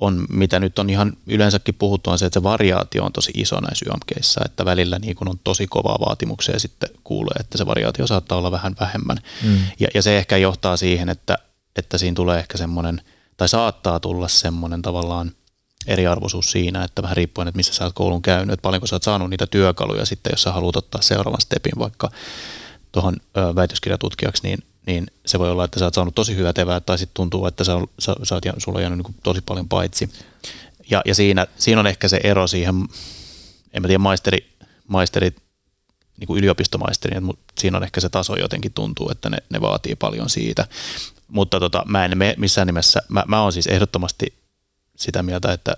[0.00, 3.60] on, mitä nyt on ihan yleensäkin puhuttu, on se, että se variaatio on tosi iso
[3.60, 7.66] näissä YAMKeissa, että välillä niin kun on tosi kovaa vaatimuksia ja sitten kuulee, että se
[7.66, 9.16] variaatio saattaa olla vähän vähemmän.
[9.42, 9.58] Mm.
[9.80, 11.38] Ja, ja se ehkä johtaa siihen, että,
[11.76, 13.00] että siinä tulee ehkä semmoinen,
[13.36, 15.32] tai saattaa tulla semmoinen tavallaan–
[15.86, 19.02] eriarvoisuus siinä, että vähän riippuen, että missä sä oot koulun käynyt, että paljonko sä oot
[19.02, 22.10] saanut niitä työkaluja sitten, jos sä haluat ottaa seuraavan stepin vaikka
[22.92, 23.16] tuohon
[23.54, 27.14] väitöskirjatutkijaksi, niin, niin se voi olla, että sä oot saanut tosi hyvät eväät, tai sitten
[27.14, 30.10] tuntuu, että sä, sä, sä oot, sulla on jäänyt niin tosi paljon paitsi.
[30.90, 32.74] Ja, ja siinä, siinä on ehkä se ero siihen,
[33.72, 34.56] en mä tiedä, maisteri,
[34.88, 35.30] maisteri
[36.16, 39.94] niin kuin yliopistomaisteri, mutta siinä on ehkä se taso jotenkin tuntuu, että ne, ne vaatii
[39.96, 40.66] paljon siitä.
[41.28, 44.43] Mutta tota, mä en missään nimessä, mä, mä oon siis ehdottomasti
[44.96, 45.76] sitä mieltä, että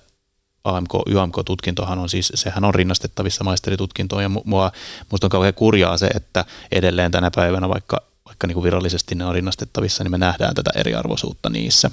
[0.65, 4.73] AMK, YAMK-tutkintohan on siis, sehän on rinnastettavissa maisteritutkintoon ja mua,
[5.11, 9.25] musta on kauhean kurjaa se, että edelleen tänä päivänä, vaikka, vaikka niin kuin virallisesti ne
[9.25, 11.91] on rinnastettavissa, niin me nähdään tätä eriarvoisuutta niissä,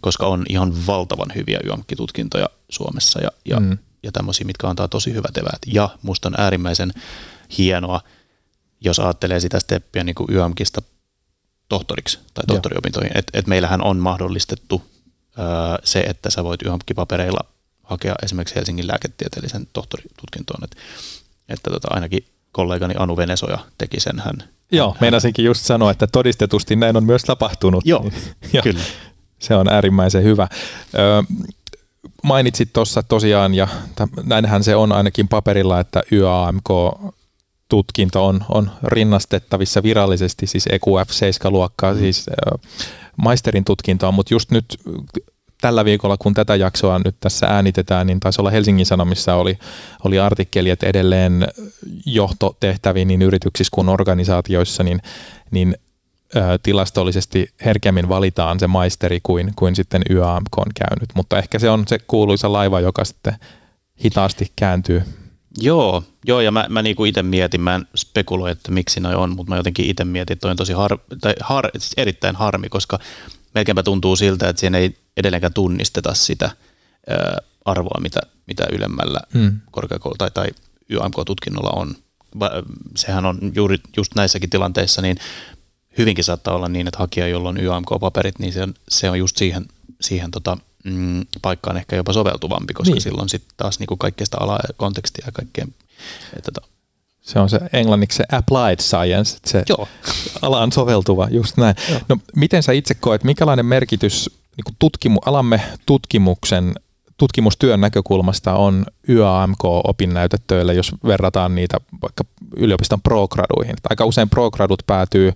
[0.00, 3.78] koska on ihan valtavan hyviä YAMK-tutkintoja Suomessa ja, ja, mm.
[4.02, 5.62] ja tämmöisiä, mitkä antaa tosi hyvät eväät.
[5.66, 6.92] Ja musta on äärimmäisen
[7.58, 8.00] hienoa,
[8.80, 10.82] jos ajattelee sitä steppiä niin kuin YAMKista
[11.68, 14.93] tohtoriksi tai tohtoriopintoihin, että et meillähän on mahdollistettu
[15.84, 17.40] se, että sä voit YHAMK-papereilla
[17.82, 20.64] hakea esimerkiksi Helsingin lääketieteellisen tohtoritutkintoon.
[20.64, 20.76] Että,
[21.48, 24.48] että tota, ainakin kollegani Anu Venesoja teki sen hän.
[24.72, 27.86] Joo, meinasinkin just sanoa, että todistetusti näin on myös tapahtunut.
[27.86, 28.10] Joo,
[28.52, 28.80] ja kyllä.
[29.38, 30.48] Se on äärimmäisen hyvä.
[30.94, 30.98] Ö,
[32.22, 33.68] mainitsit tuossa tosiaan, ja
[34.22, 36.68] näinhän se on ainakin paperilla, että YAMK
[37.68, 41.98] tutkinto on, on rinnastettavissa virallisesti, siis EQF 7-luokkaa, mm.
[41.98, 42.26] siis
[43.16, 44.80] maisterin tutkintoon, mutta just nyt
[45.60, 49.58] tällä viikolla, kun tätä jaksoa nyt tässä äänitetään, niin taisi olla Helsingin Sanomissa oli,
[50.04, 51.48] oli artikkeli, että edelleen
[52.06, 55.00] johtotehtäviin niin yrityksissä kuin organisaatioissa, niin,
[55.50, 55.76] niin
[56.62, 61.84] tilastollisesti herkemmin valitaan se maisteri kuin, kuin sitten YAMK on käynyt, mutta ehkä se on
[61.86, 63.34] se kuuluisa laiva, joka sitten
[64.04, 65.02] hitaasti kääntyy.
[65.58, 69.36] Joo, joo ja mä, mä niinku itse mietin, mä en spekuloi, että miksi noin on,
[69.36, 72.68] mutta mä jotenkin itse mietin, että toi on tosi har, tai har, siis erittäin harmi,
[72.68, 72.98] koska
[73.54, 76.50] melkeinpä tuntuu siltä, että siinä ei edelleenkään tunnisteta sitä
[77.08, 79.60] ää, arvoa, mitä, mitä ylemmällä hmm.
[79.70, 80.46] korkeakoulu- tai, tai
[80.90, 81.94] YAMK-tutkinnolla on.
[82.96, 85.16] Sehän on juuri just näissäkin tilanteissa, niin
[85.98, 89.36] hyvinkin saattaa olla niin, että hakija, jolla on YAMK-paperit, niin se on, se on just
[89.36, 89.66] siihen,
[90.00, 93.02] siihen tota, mm, paikkaan ehkä jopa soveltuvampi, koska niin.
[93.02, 95.66] silloin sitten taas niinku kaikkea sitä alaa ja kontekstia ja kaikkea.
[96.36, 96.68] Että, tota.
[97.20, 99.88] Se on se englanniksi se applied science, se Joo.
[100.42, 101.74] alaan soveltuva, just näin.
[101.90, 102.00] Joo.
[102.08, 106.74] No, miten sä itse koet, minkälainen merkitys niin tutkimu, alamme tutkimuksen
[107.16, 112.24] tutkimustyön näkökulmasta on YAMK-opinnäytetöillä, jos verrataan niitä vaikka
[112.56, 113.76] yliopiston prograduihin.
[113.90, 115.32] Aika usein progradut päätyy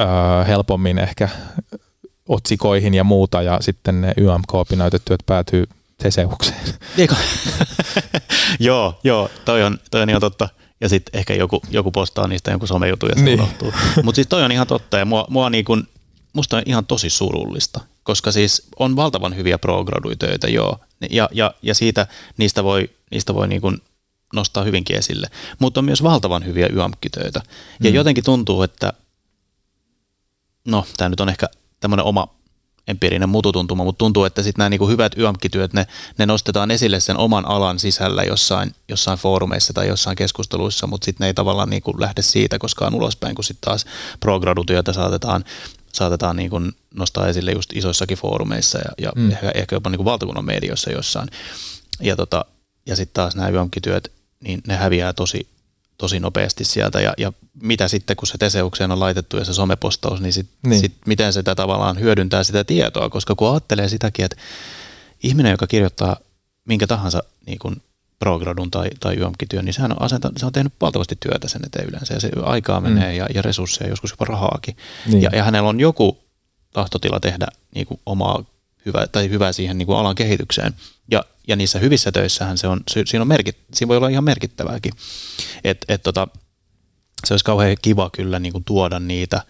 [0.00, 1.28] öö, helpommin ehkä
[2.32, 5.64] otsikoihin ja muuta, ja sitten ne YMK-opinnäytetyöt päätyy
[6.02, 6.60] Teseukseen.
[6.98, 7.14] Eikö?
[8.58, 10.48] joo, joo, toi on, toi on ihan totta.
[10.80, 13.40] Ja sitten ehkä joku, joku postaa niistä jonkun somejutun ja se niin.
[13.40, 13.72] unohtuu.
[14.02, 15.88] Mutta siis toi on ihan totta ja mua, mua niin kun,
[16.32, 19.84] musta on ihan tosi surullista, koska siis on valtavan hyviä pro
[20.18, 20.78] töitä, joo.
[21.10, 23.78] Ja, ja, ja siitä, niistä voi, niistä voi niin kun
[24.34, 25.30] nostaa hyvinkin esille.
[25.58, 27.40] Mutta on myös valtavan hyviä YAMK-töitä.
[27.82, 27.94] Ja mm.
[27.94, 28.92] jotenkin tuntuu, että
[30.64, 31.46] no tämä nyt on ehkä
[31.82, 32.28] tämmöinen oma
[32.88, 35.86] empiirinen mututuntuma, mutta tuntuu, että sitten nämä niinku hyvät YAMK-työt, ne,
[36.18, 41.24] ne nostetaan esille sen oman alan sisällä jossain, jossain foorumeissa tai jossain keskusteluissa, mutta sitten
[41.24, 43.84] ne ei tavallaan niinku lähde siitä koskaan ulospäin, kun sitten taas
[44.20, 44.40] pro
[44.92, 45.44] saatetaan,
[45.92, 46.60] saatetaan niinku
[46.94, 49.30] nostaa esille just isoissakin foorumeissa ja, ja mm.
[49.30, 51.28] ehkä, ehkä jopa niinku valtakunnan medioissa jossain.
[52.00, 52.44] Ja, tota,
[52.86, 55.46] ja sitten taas nämä YAMK-työt, niin ne häviää tosi,
[56.02, 60.20] tosi nopeasti sieltä ja, ja mitä sitten, kun se Teseukseen on laitettu ja se somepostaus,
[60.20, 60.80] niin, sit, niin.
[60.80, 64.36] Sit, miten sitä tavallaan hyödyntää sitä tietoa, koska kun ajattelee sitäkin, että
[65.22, 66.16] ihminen, joka kirjoittaa
[66.64, 67.82] minkä tahansa niin kuin
[68.18, 71.88] progradun tai, tai YAMK-työn, niin sehän on, asenta, se on tehnyt valtavasti työtä sen eteen
[71.88, 72.88] yleensä ja se aikaa mm.
[72.88, 74.76] menee ja, ja resursseja, joskus jopa rahaakin.
[75.06, 75.22] Niin.
[75.22, 76.18] Ja, ja hänellä on joku
[76.72, 78.44] tahtotila tehdä niin kuin omaa
[78.86, 80.72] hyvää, tai hyvää siihen niin kuin alan kehitykseen.
[81.10, 84.92] Ja, ja niissä hyvissä töissähän se on, siinä, on merkit, siinä voi olla ihan merkittävääkin.
[85.64, 86.28] Et, et tota,
[87.24, 89.42] se olisi kauhean kiva kyllä niin kuin tuoda niitä,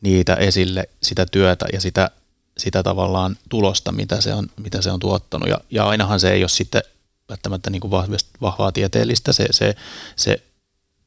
[0.00, 2.10] niitä esille, sitä työtä ja sitä,
[2.58, 5.48] sitä tavallaan tulosta, mitä se on, mitä se on tuottanut.
[5.48, 6.82] Ja, ja ainahan se ei ole sitten
[7.28, 7.90] välttämättä niin kuin
[8.40, 9.76] vahvaa tieteellistä, se, se,
[10.16, 10.42] se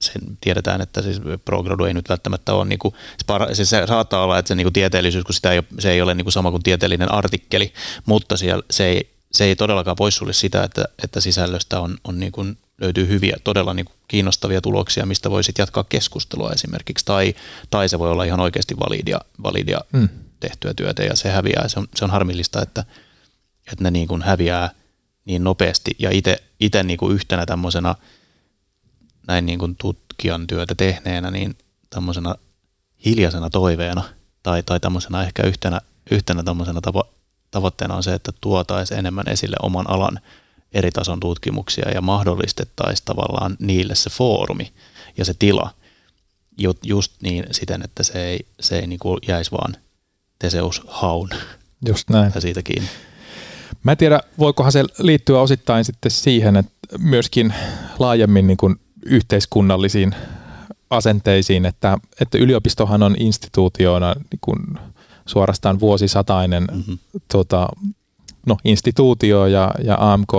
[0.02, 2.94] sen tiedetään, että siis progradu ei nyt välttämättä ole, niin kuin,
[3.54, 6.02] se, se saattaa olla, että se niin kuin tieteellisyys, kun sitä ei ole, se ei
[6.02, 7.74] ole niin kuin sama kuin tieteellinen artikkeli,
[8.06, 12.32] mutta siellä, se ei, se ei todellakaan sulje sitä, että, että sisällöstä on, on niin
[12.32, 17.36] kuin, löytyy hyviä, todella niin kuin kiinnostavia tuloksia, mistä voisit jatkaa keskustelua esimerkiksi, tai,
[17.70, 20.10] tai se voi olla ihan oikeasti validia, validia mm.
[20.40, 21.68] tehtyä työtä, ja se häviää.
[21.68, 22.86] Se on, se on harmillista, että,
[23.72, 24.70] että ne niin kuin häviää
[25.26, 26.10] niin nopeasti, ja
[26.60, 27.96] itse niin kuin yhtenä tämmöisenä
[29.30, 31.58] näin niin kuin tutkijan työtä tehneenä, niin
[31.90, 32.36] tämmöisenä
[33.06, 34.04] hiljaisena toiveena,
[34.44, 37.14] tai, tai tämmöisenä ehkä yhtenä, yhtenä tämmöisenä tavo-
[37.52, 40.20] tavoitteena on se, että tuotaisiin enemmän esille oman alan
[40.72, 44.74] eri tason tutkimuksia ja mahdollistettaisiin tavallaan niille se foorumi
[45.18, 45.74] ja se tila
[46.84, 49.76] just niin siten, että se ei, se ei niin kuin jäisi vaan
[50.40, 51.30] Teseus haun
[51.88, 52.32] Just näin.
[52.36, 52.90] ja siitä kiinni.
[53.84, 57.54] Mä en tiedä, voikohan se liittyä osittain sitten siihen, että myöskin
[58.00, 60.16] laajemmin niin kuin yhteiskunnallisiin
[60.90, 64.60] asenteisiin, että, että yliopistohan on instituutiona niin kuin
[65.26, 67.00] suorastaan vuosisatainen mm-hmm.
[67.32, 67.70] tota,
[68.46, 70.34] no, instituutio ja, ja AMK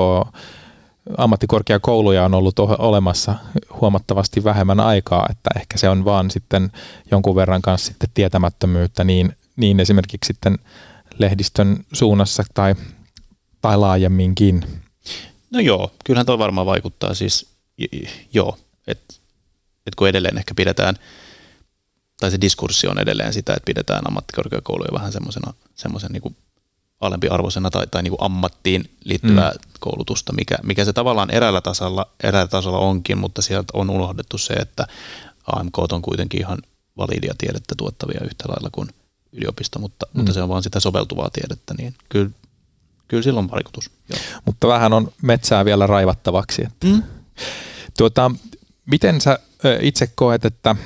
[1.19, 3.35] ammattikorkeakouluja on ollut olemassa
[3.81, 6.73] huomattavasti vähemmän aikaa, että ehkä se on vaan sitten
[7.11, 10.59] jonkun verran kanssa sitten tietämättömyyttä niin, niin esimerkiksi sitten
[11.19, 12.75] lehdistön suunnassa tai,
[13.63, 14.65] tai laajemminkin.
[15.51, 17.50] No joo, kyllähän tuo varmaan vaikuttaa siis,
[18.35, 19.15] joo, että
[19.87, 20.95] et kun edelleen ehkä pidetään–
[22.21, 26.37] tai se diskurssi on edelleen sitä, että pidetään ammattikorkeakouluja vähän semmoisena semmoisen niin
[27.01, 29.59] alempiarvoisena tai, tai niin kuin ammattiin liittyvää mm.
[29.81, 34.55] koulutusta, mikä, mikä se tavallaan eräällä tasolla, eräällä tasolla onkin, mutta sieltä on unohdettu se,
[34.55, 34.87] että
[35.47, 36.59] AMK on kuitenkin ihan
[36.97, 38.89] validia tiedettä tuottavia yhtä lailla kuin
[39.33, 40.19] yliopisto, mutta, mm.
[40.19, 42.31] mutta se on vaan sitä soveltuvaa tiedettä, niin kyllä,
[43.09, 43.91] kyllä sillä on vaikutus.
[44.09, 44.19] Joo.
[44.45, 46.63] Mutta vähän on metsää vielä raivattavaksi.
[46.63, 46.87] Että.
[46.87, 47.03] Mm.
[47.99, 48.31] Tuota,
[48.87, 49.39] miten sä
[49.81, 50.77] itse koet, että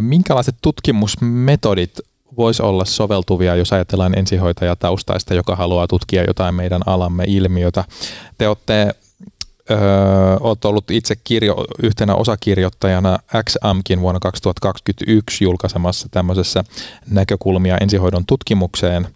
[0.00, 2.00] Minkälaiset tutkimusmetodit
[2.36, 7.84] voisi olla soveltuvia, jos ajatellaan ensihoitajataustaista, joka haluaa tutkia jotain meidän alamme ilmiötä.
[8.38, 8.94] Te olette
[10.40, 16.64] olet ollut itse kirjo, yhtenä osakirjoittajana XAMKin vuonna 2021 julkaisemassa tämmöisessä
[17.10, 19.08] näkökulmia ensihoidon tutkimukseen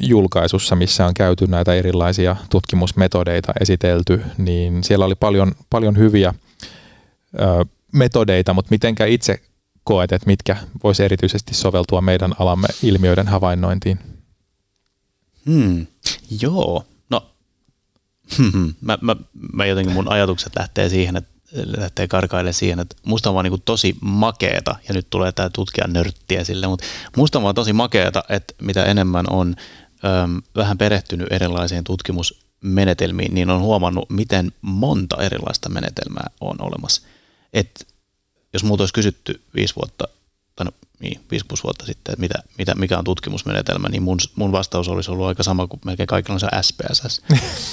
[0.00, 6.34] julkaisussa, missä on käyty näitä erilaisia tutkimusmetodeita esitelty, niin siellä oli paljon, paljon hyviä
[7.92, 9.40] metodeita, mutta mitenkä itse
[9.84, 13.98] koet, että mitkä voisi erityisesti soveltua meidän alamme ilmiöiden havainnointiin?
[15.46, 15.86] Hmm.
[16.40, 17.30] Joo, no
[18.80, 19.16] mä, mä,
[19.52, 23.62] mä jotenkin mun ajatukset lähtee siihen, että lähtee karkaille siihen, että musta on vaan niin
[23.64, 26.86] tosi makeeta, ja nyt tulee tämä tutkijan nörtti sille, mutta
[27.16, 29.56] musta on vaan tosi makeeta, että mitä enemmän on
[30.04, 37.02] äm, vähän perehtynyt erilaisiin tutkimusmenetelmiin, niin on huomannut, miten monta erilaista menetelmää on olemassa
[37.52, 37.84] että
[38.52, 40.08] jos muuta olisi kysytty viisi vuotta,
[40.56, 44.18] tai no, niin, viisi plus vuotta sitten, että mitä, mitä, mikä on tutkimusmenetelmä, niin mun,
[44.36, 47.22] mun vastaus olisi ollut aika sama kuin melkein kaikilla on se SPSS.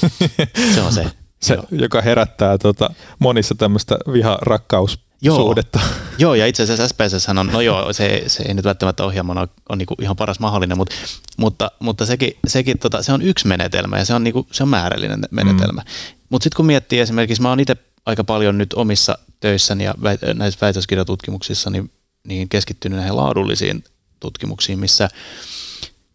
[0.75, 1.11] se on se.
[1.41, 1.65] Se, Joo.
[1.71, 5.35] joka herättää tota, monissa tämmöistä viha-rakkaus Joo.
[5.35, 5.79] suhdetta.
[6.17, 9.49] Joo, ja itse asiassa SPSS on, no joo, se, se ei nyt välttämättä ohjelmana ole,
[9.69, 10.95] on niinku ihan paras mahdollinen, mutta,
[11.37, 14.69] mutta, mutta sekin, sekin tota, se on yksi menetelmä ja se on, niinku, se on
[14.69, 15.81] määrällinen menetelmä.
[15.81, 16.17] Mm.
[16.29, 19.95] Mutta sitten kun miettii esimerkiksi, mä oon itse aika paljon nyt omissa töissäni ja
[20.33, 21.91] näissä väitöskirjatutkimuksissa niin,
[22.27, 23.83] niin keskittynyt näihin laadullisiin
[24.19, 25.09] tutkimuksiin, missä,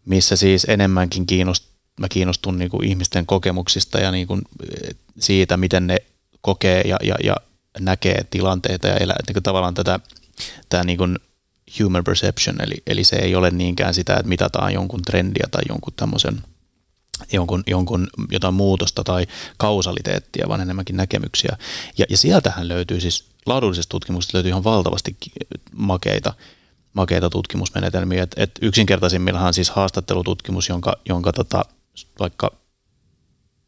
[0.05, 4.42] missä siis enemmänkin kiinnost, mä kiinnostun niin kuin ihmisten kokemuksista ja niin kuin
[5.18, 5.96] siitä, miten ne
[6.40, 7.37] kokee ja, ja, ja
[7.81, 10.00] näkee tilanteita ja elää, niin kuin tavallaan tätä
[10.68, 11.18] tämä niin kuin
[11.81, 15.92] human perception, eli, eli se ei ole niinkään sitä, että mitataan jonkun trendiä tai jonkun
[15.96, 16.42] tämmöisen–
[17.33, 19.26] jonkun, jonkun jotain muutosta tai
[19.57, 21.57] kausaliteettia, vaan enemmänkin näkemyksiä.
[21.98, 25.16] Ja, ja sieltähän löytyy siis, laadullisesta tutkimuksesta löytyy ihan valtavasti
[25.72, 26.35] makeita,
[26.92, 28.22] makeita tutkimusmenetelmiä.
[28.22, 31.64] Et, et yksinkertaisimmillaan siis haastattelututkimus, jonka, jonka tota,
[32.21, 32.51] vaikka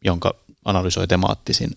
[0.05, 1.69] jonka analysoi temaattisin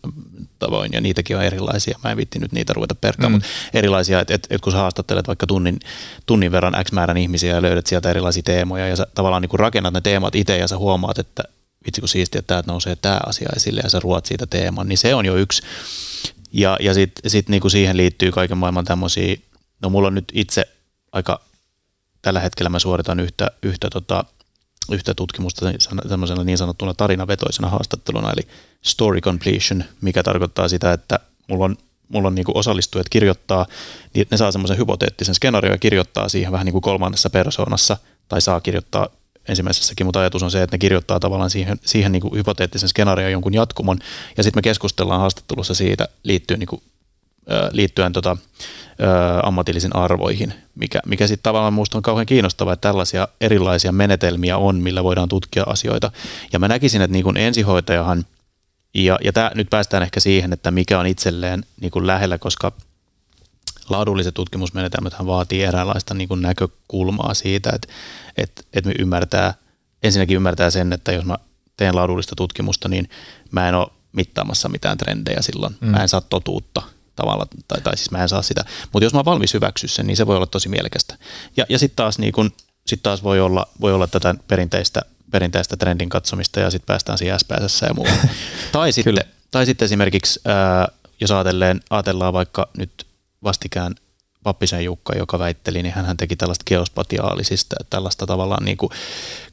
[0.58, 1.98] tavoin, ja niitäkin on erilaisia.
[2.04, 3.34] Mä en vitti nyt niitä ruveta perkkaan, mm.
[3.34, 5.80] mutta erilaisia, että et, et kun sä haastattelet vaikka tunnin,
[6.26, 9.94] tunnin verran X määrän ihmisiä ja löydät sieltä erilaisia teemoja, ja sä tavallaan niin rakennat
[9.94, 11.42] ne teemat itse, ja sä huomaat, että
[11.86, 14.98] vitsi kun siistiä, että täältä nousee tämä asia esille ja sä ruot siitä teeman, niin
[14.98, 15.62] se on jo yksi.
[16.52, 19.36] Ja, ja sitten sit niinku siihen liittyy kaiken maailman tämmöisiä,
[19.82, 20.68] no mulla on nyt itse
[21.12, 21.40] aika,
[22.22, 24.24] tällä hetkellä mä suoritan yhtä, yhtä, tota,
[24.92, 25.72] yhtä tutkimusta
[26.08, 28.48] semmoisena niin sanottuna tarinavetoisena haastatteluna, eli
[28.82, 31.76] story completion, mikä tarkoittaa sitä, että mulla on
[32.08, 33.66] mulla on niin osallistujat kirjoittaa,
[34.14, 37.96] niin ne saa semmoisen hypoteettisen skenaarion ja kirjoittaa siihen vähän niin kuin kolmannessa persoonassa,
[38.28, 39.08] tai saa kirjoittaa
[39.48, 43.32] ensimmäisessäkin, mutta ajatus on se, että ne kirjoittaa tavallaan siihen, siihen niin kuin hypoteettisen skenaarioon
[43.32, 43.98] jonkun jatkumon,
[44.36, 46.82] ja sitten me keskustellaan haastattelussa siitä liittyen niin kuin
[47.72, 48.36] liittyen tota,
[49.42, 54.76] ammatillisiin arvoihin, mikä, mikä sitten tavallaan minusta on kauhean kiinnostavaa, että tällaisia erilaisia menetelmiä on,
[54.76, 56.10] millä voidaan tutkia asioita.
[56.52, 58.24] Ja mä näkisin, että niin kuin ensihoitajahan,
[58.94, 62.72] ja, ja tää, nyt päästään ehkä siihen, että mikä on itselleen niin kuin lähellä, koska
[63.88, 67.88] laadulliset tutkimusmenetelmät vaatii eräänlaista niin kuin näkökulmaa siitä, että,
[68.36, 69.54] että, että me ymmärtää,
[70.02, 71.38] ensinnäkin ymmärtää sen, että jos mä
[71.76, 73.08] teen laadullista tutkimusta, niin
[73.50, 75.76] mä en ole mittaamassa mitään trendejä silloin.
[75.80, 75.88] Mm.
[75.88, 76.82] Mä en saa totuutta
[77.18, 78.64] tavalla, tai, tai siis mä en saa sitä.
[78.92, 81.18] Mutta jos mä oon valmis hyväksyä sen, niin se voi olla tosi mielekästä.
[81.56, 82.52] Ja, ja sitten taas, niin kun,
[82.86, 85.00] sit taas voi, olla, voi olla tätä perinteistä,
[85.30, 88.18] perinteistä trendin katsomista ja sitten päästään siihen SPSS ja muuhun.
[88.72, 89.14] tai, sitten,
[89.50, 90.88] tai sitten esimerkiksi, ää,
[91.20, 93.06] jos ajatellaan, ajatellaan vaikka nyt
[93.44, 93.94] vastikään
[94.42, 98.90] Pappisen Jukka, joka väitteli, niin hän teki tällaista geospatiaalisista, tällaista tavallaan niin kuin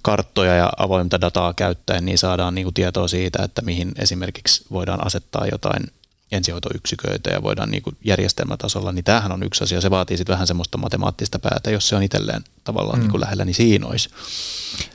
[0.01, 5.07] karttoja ja avointa dataa käyttäen, niin saadaan niin kuin tietoa siitä, että mihin esimerkiksi voidaan
[5.07, 5.83] asettaa jotain
[6.31, 9.81] ensihoitoyksiköitä ja voidaan niin kuin järjestelmätasolla, niin tämähän on yksi asia.
[9.81, 13.01] Se vaatii sitten vähän semmoista matemaattista päätä, jos se on itselleen tavallaan mm.
[13.01, 14.09] niin kuin lähellä, niin siinä olisi.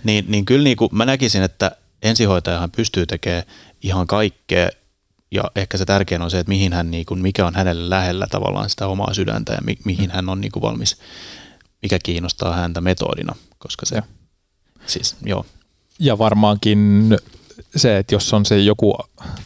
[0.04, 3.44] Niin, niin kyllä niin kuin mä näkisin, että ensihoitajahan pystyy tekemään
[3.82, 4.68] ihan kaikkea
[5.30, 8.26] ja ehkä se tärkein on se, että mihin hän, niin kuin, mikä on hänelle lähellä
[8.30, 10.14] tavallaan sitä omaa sydäntä ja mi, mihin mm.
[10.14, 10.96] hän on niin kuin valmis,
[11.82, 14.02] mikä kiinnostaa häntä metodina, koska se, ja.
[14.86, 15.46] siis joo.
[15.98, 17.08] Ja varmaankin
[17.76, 18.94] se, että jos on se joku,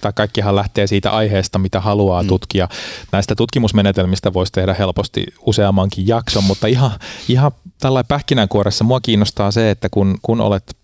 [0.00, 2.28] tai kaikkihan lähtee siitä aiheesta, mitä haluaa mm.
[2.28, 2.68] tutkia.
[3.12, 6.90] Näistä tutkimusmenetelmistä voisi tehdä helposti useammankin jakson, mutta ihan,
[7.28, 10.76] ihan tällainen pähkinänkuoressa mua kiinnostaa se, että kun, kun olet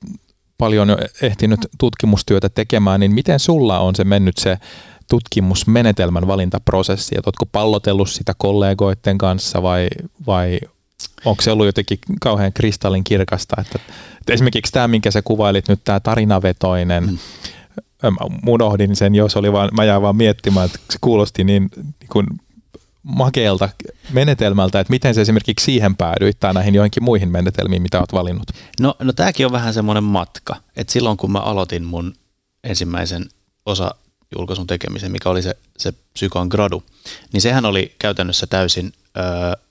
[0.59, 4.59] paljon jo ehtinyt tutkimustyötä tekemään, niin miten sulla on se mennyt se
[5.11, 7.15] tutkimusmenetelmän valintaprosessi?
[7.19, 9.89] Että oletko pallotellut sitä kollegoiden kanssa vai,
[10.27, 10.61] vai
[11.25, 13.57] onko se ollut jotenkin kauhean kristallin kirkasta?
[13.61, 13.79] Että,
[14.21, 17.19] että esimerkiksi tämä, minkä sä kuvailit nyt, tämä tarinavetoinen, mm.
[18.03, 22.09] Mä unohdin sen, jos oli vaan, mä jäin vaan miettimään, että se kuulosti niin, niin
[22.13, 22.27] kuin
[23.03, 23.69] makealta
[24.13, 28.49] menetelmältä, että miten se esimerkiksi siihen päädyit tai näihin joihinkin muihin menetelmiin, mitä olet valinnut?
[28.81, 32.15] No, no tämäkin on vähän semmoinen matka, että silloin kun mä aloitin mun
[32.65, 33.25] ensimmäisen
[33.67, 33.95] osa
[34.37, 36.83] julkaisun tekemisen, mikä oli se, se psykon gradu,
[37.33, 39.21] niin sehän oli käytännössä täysin, ö,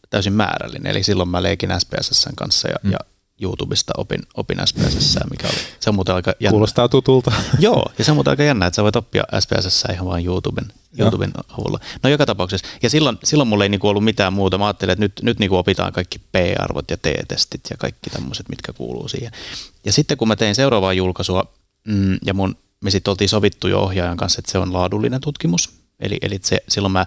[0.09, 0.91] täysin määrällinen.
[0.91, 2.91] Eli silloin mä leikin SPSSn kanssa ja, mm.
[2.91, 2.97] ja
[3.41, 6.51] YouTubesta opin, opin SPSS, mikä oli, se on muuten aika jännä.
[6.51, 7.31] Kuulostaa tutulta.
[7.59, 10.65] Joo, ja se on muuten aika jännä, että sä voit oppia SPSS ihan vain YouTuben,
[10.97, 11.79] YouTuben avulla.
[12.03, 12.67] No joka tapauksessa.
[12.83, 14.57] Ja silloin, silloin mulla ei niinku ollut mitään muuta.
[14.57, 18.73] Mä ajattelin, että nyt, nyt niinku opitaan kaikki P-arvot ja T-testit ja kaikki tämmöiset, mitkä
[18.73, 19.31] kuuluu siihen.
[19.85, 21.45] Ja sitten kun mä tein seuraavaa julkaisua,
[21.87, 25.69] mm, ja mun, me sitten oltiin sovittu jo ohjaajan kanssa, että se on laadullinen tutkimus.
[25.99, 27.05] Eli, eli se, silloin mä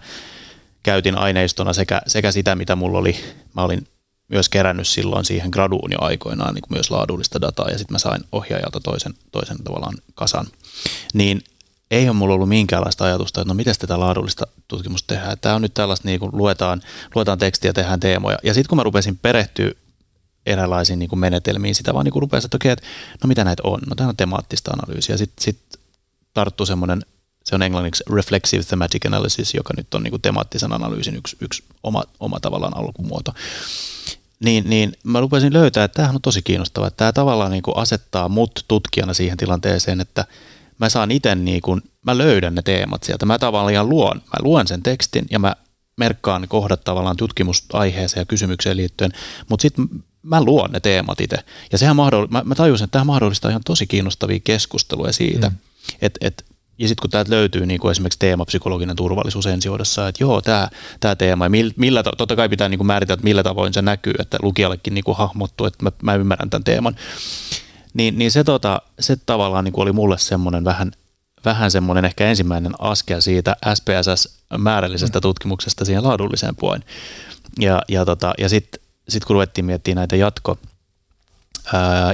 [0.82, 3.16] käytin aineistona sekä, sekä sitä, mitä mulla oli.
[3.54, 3.86] Mä olin
[4.28, 7.98] myös kerännyt silloin siihen graduun jo aikoinaan niin kuin myös laadullista dataa ja sitten mä
[7.98, 10.46] sain ohjaajalta toisen, toisen tavallaan kasan.
[11.14, 11.42] Niin
[11.90, 15.38] ei ole mulla ollut minkäänlaista ajatusta, että no miten tätä laadullista tutkimusta tehdään.
[15.40, 16.82] Tämä on nyt tällaista, niin kuin luetaan,
[17.14, 18.38] luetaan tekstiä, tehdään teemoja.
[18.42, 19.70] Ja sitten kun mä rupesin perehtyä
[20.46, 22.86] eräänlaisiin niin kuin menetelmiin, sitä vaan niin kuin rupesin, että okei, että
[23.24, 23.80] no mitä näitä on?
[23.86, 25.16] No tämä on temaattista analyysiä.
[25.16, 25.58] Sitten sit
[26.34, 27.02] tarttuu semmoinen,
[27.44, 31.64] se on englanniksi reflexive thematic analysis, joka nyt on niin kuin temaattisen analyysin yksi, yksi
[31.82, 33.32] oma, oma tavallaan alkumuoto
[34.44, 36.88] niin, niin mä rupesin löytää, että tämähän on tosi kiinnostavaa.
[36.88, 40.24] Että tämä tavallaan niin kuin asettaa mut tutkijana siihen tilanteeseen, että
[40.78, 43.26] mä saan itse, niin kuin, mä löydän ne teemat sieltä.
[43.26, 45.56] Mä tavallaan luon, mä luen sen tekstin ja mä
[45.96, 49.12] merkkaan kohdat tavallaan tutkimusaiheeseen ja kysymykseen liittyen,
[49.48, 49.88] mutta sitten
[50.22, 51.36] mä luon ne teemat itse.
[51.72, 55.56] Ja sehän mahdoll- mä, mä tajusin, että tämä mahdollistaa ihan tosi kiinnostavia keskusteluja siitä, mm.
[56.02, 56.44] että et
[56.82, 60.68] ja sitten kun täältä löytyy niin kuin esimerkiksi teema psykologinen turvallisuus ensihoidossa, että joo, tämä,
[61.00, 64.14] tämä teema, ja millä, totta kai pitää niin kuin määritellä, että millä tavoin se näkyy,
[64.18, 66.96] että lukijallekin niin kuin hahmottuu, että mä, mä ymmärrän tämän teeman.
[67.94, 70.92] Niin, niin se, tota, se tavallaan niin kuin oli mulle semmoinen vähän,
[71.44, 75.22] vähän semmoinen ehkä ensimmäinen askel siitä SPSS-määrällisestä mm.
[75.22, 76.84] tutkimuksesta siihen laadulliseen puoleen.
[77.60, 80.58] Ja, ja, tota, ja sitten sit kun ruvettiin miettimään näitä jatko,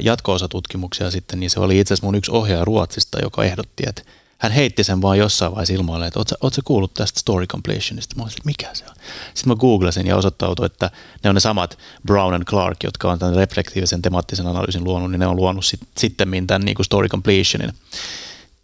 [0.02, 4.02] jatko-osatutkimuksia sitten, niin se oli itse asiassa mun yksi ohjaaja Ruotsista, joka ehdotti, että
[4.38, 8.16] hän heitti sen vaan jossain vaiheessa ilmoille, että ootko kuullut tästä story completionista?
[8.16, 8.94] Mä olisin, mikä se on?
[9.34, 10.90] Sitten mä googlasin ja osoittautui, että
[11.24, 15.20] ne on ne samat Brown and Clark, jotka on tämän reflektiivisen temaattisen analyysin luonut, niin
[15.20, 17.72] ne on luonut sit, sitten tämän niin kuin story completionin,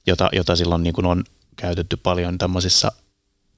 [0.06, 1.24] jota, jota silloin niin kuin on
[1.56, 2.92] käytetty paljon tämmöisissä,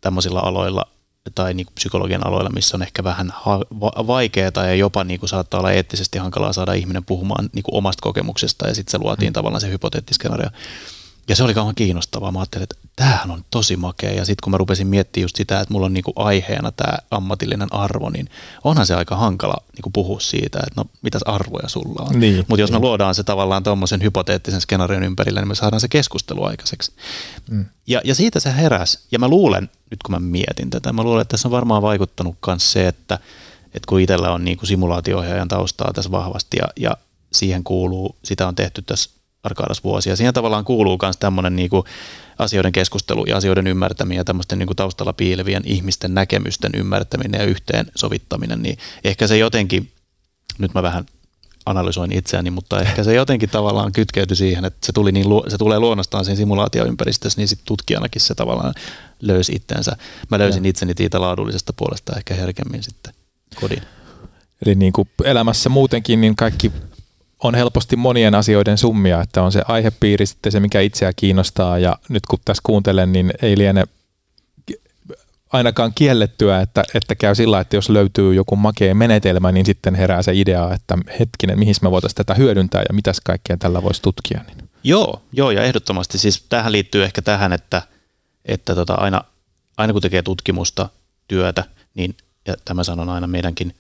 [0.01, 0.87] tämmöisillä aloilla
[1.35, 5.31] tai niin kuin psykologian aloilla, missä on ehkä vähän ha- vaikeaa ja jopa niin kuin
[5.31, 9.31] saattaa olla eettisesti hankalaa saada ihminen puhumaan niin kuin omasta kokemuksesta ja sitten se luotiin
[9.31, 9.33] mm.
[9.33, 10.49] tavallaan se hypoteettiskenaario
[11.29, 12.33] ja se oli kauhean kiinnostavaa.
[12.33, 14.13] Mä ajattelin, että tämähän on tosi makea.
[14.13, 17.75] Ja sitten kun mä rupesin miettimään just sitä, että mulla on niinku aiheena tämä ammatillinen
[17.75, 18.29] arvo, niin
[18.65, 22.21] onhan se aika hankala niinku puhua siitä, että no mitäs arvoja sulla on.
[22.21, 22.83] Niin, Mutta jos me niin.
[22.83, 26.93] luodaan se tavallaan tuommoisen hypoteettisen skenaarion ympärille, niin me saadaan se keskustelu aikaiseksi.
[27.51, 27.65] Mm.
[27.87, 28.99] Ja, ja siitä se heräs.
[29.13, 32.37] Ja mä luulen, nyt kun mä mietin tätä, mä luulen, että tässä on varmaan vaikuttanut
[32.47, 33.19] myös se, että,
[33.67, 36.97] että kun itsellä on niin kuin simulaatio-ohjaajan taustaa tässä vahvasti ja, ja
[37.33, 39.11] siihen kuuluu, sitä on tehty tässä
[39.47, 40.17] Arkadas vuosia.
[40.17, 41.83] Siihen tavallaan kuuluu myös tämmöinen niin kuin
[42.39, 47.47] asioiden keskustelu ja asioiden ymmärtäminen ja tämmöisten niin kuin taustalla piilevien ihmisten näkemysten ymmärtäminen ja
[47.47, 49.91] yhteensovittaminen, niin ehkä se jotenkin,
[50.59, 51.07] nyt mä vähän
[51.67, 55.79] analysoin itseäni, mutta ehkä se jotenkin tavallaan kytkeytyi siihen, että se, tuli niin, se tulee
[55.79, 58.75] luonnostaan siinä simulaatioympäristössä, niin sitten tutkijanakin se tavallaan
[59.23, 59.97] löysi itsensä.
[60.31, 60.71] Mä löysin Joo.
[60.71, 63.15] itseni siitä laadullisesta puolesta ehkä herkemmin sitten
[63.61, 63.83] kodin.
[64.67, 66.73] Eli niin kuin elämässä muutenkin, niin kaikki
[67.43, 71.97] on helposti monien asioiden summia, että on se aihepiiri sitten se, mikä itseä kiinnostaa ja
[72.09, 73.85] nyt kun tässä kuuntelen, niin ei liene
[75.53, 80.23] ainakaan kiellettyä, että, että käy sillä, että jos löytyy joku makea menetelmä, niin sitten herää
[80.23, 84.41] se idea, että hetkinen, mihin me voitaisiin tätä hyödyntää ja mitäs kaikkea tällä voisi tutkia.
[84.47, 84.69] Niin.
[84.85, 87.83] Joo, joo, ja ehdottomasti siis tähän liittyy ehkä tähän, että,
[88.45, 89.21] että tota aina,
[89.77, 90.89] aina kun tekee tutkimusta,
[91.29, 91.65] työtä,
[91.95, 92.17] niin
[92.47, 93.75] ja tämä sanon aina meidänkin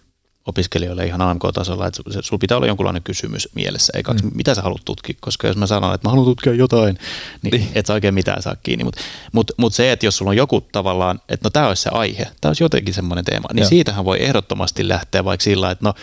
[0.46, 4.30] opiskelijoille ihan AMK-tasolla, että sulla pitää olla jonkunlainen kysymys mielessä, eikä mm.
[4.34, 6.98] mitä sä haluat tutkia, koska jos mä sanon, että mä haluan tutkia jotain,
[7.42, 7.68] niin, Niin.
[7.74, 9.00] et sä oikein mitään saa kiinni, mutta
[9.32, 12.28] mut, mut se, että jos sulla on joku tavallaan, että no tämä olisi se aihe,
[12.40, 13.68] tämä olisi jotenkin semmoinen teema, niin Joo.
[13.68, 15.94] siitähän voi ehdottomasti lähteä vaikka sillä, että no,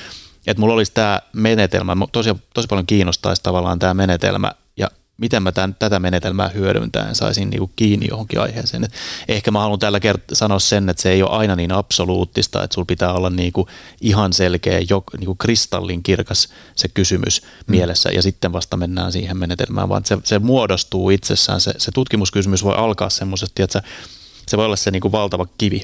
[0.47, 4.55] että mulla olisi tämä menetelmä, tosi, tosi paljon kiinnostaisi tavallaan tämä menetelmä ja
[5.23, 8.83] miten mä tämän, tätä menetelmää hyödyntäen saisin niinku kiinni johonkin aiheeseen.
[8.83, 8.93] Et
[9.27, 12.73] ehkä mä haluan tällä kert- sanoa sen, että se ei ole aina niin absoluuttista, että
[12.73, 13.67] sulla pitää olla niinku
[14.01, 17.47] ihan selkeä, jo, niinku kristallin kirkas se kysymys mm.
[17.67, 21.61] mielessä ja sitten vasta mennään siihen menetelmään, vaan se, se muodostuu itsessään.
[21.61, 23.83] Se, se tutkimuskysymys voi alkaa semmoisesti, että sä
[24.47, 25.81] se voi olla se niinku valtava kivi,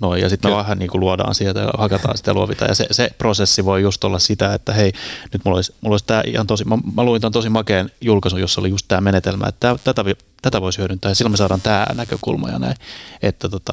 [0.00, 2.68] noin, ja sitten vähän niinku luodaan sieltä ja hakataan sitä ja luovitaan.
[2.68, 4.92] Ja se, se, prosessi voi just olla sitä, että hei,
[5.32, 8.40] nyt mulla olisi, mulla olisi tämä ihan tosi, mä, mä luin tämän tosi makeen julkaisun,
[8.40, 10.04] jossa oli just tämä menetelmä, että tää, tätä,
[10.42, 12.76] tätä voisi hyödyntää, ja silloin me saadaan tämä näkökulma ja näin.
[13.22, 13.72] Että tota,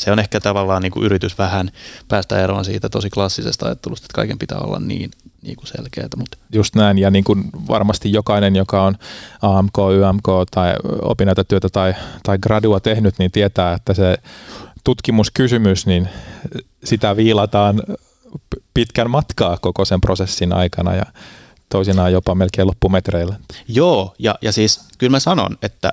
[0.00, 1.70] se on ehkä tavallaan niinku yritys vähän
[2.08, 5.10] päästä eroon siitä tosi klassisesta ajattelusta, että kaiken pitää olla niin,
[5.42, 8.94] niin kuin selkeää, mutta Just näin, ja niin kuin varmasti jokainen, joka on
[9.42, 14.16] AMK, YMK tai opinnäytetyötä tai, tai gradua tehnyt, niin tietää, että se
[14.84, 16.08] tutkimuskysymys, niin
[16.84, 17.82] sitä viilataan
[18.74, 21.04] pitkän matkaa koko sen prosessin aikana ja
[21.68, 23.36] toisinaan jopa melkein loppumetreillä.
[23.68, 25.92] Joo, ja, ja siis kyllä mä sanon, että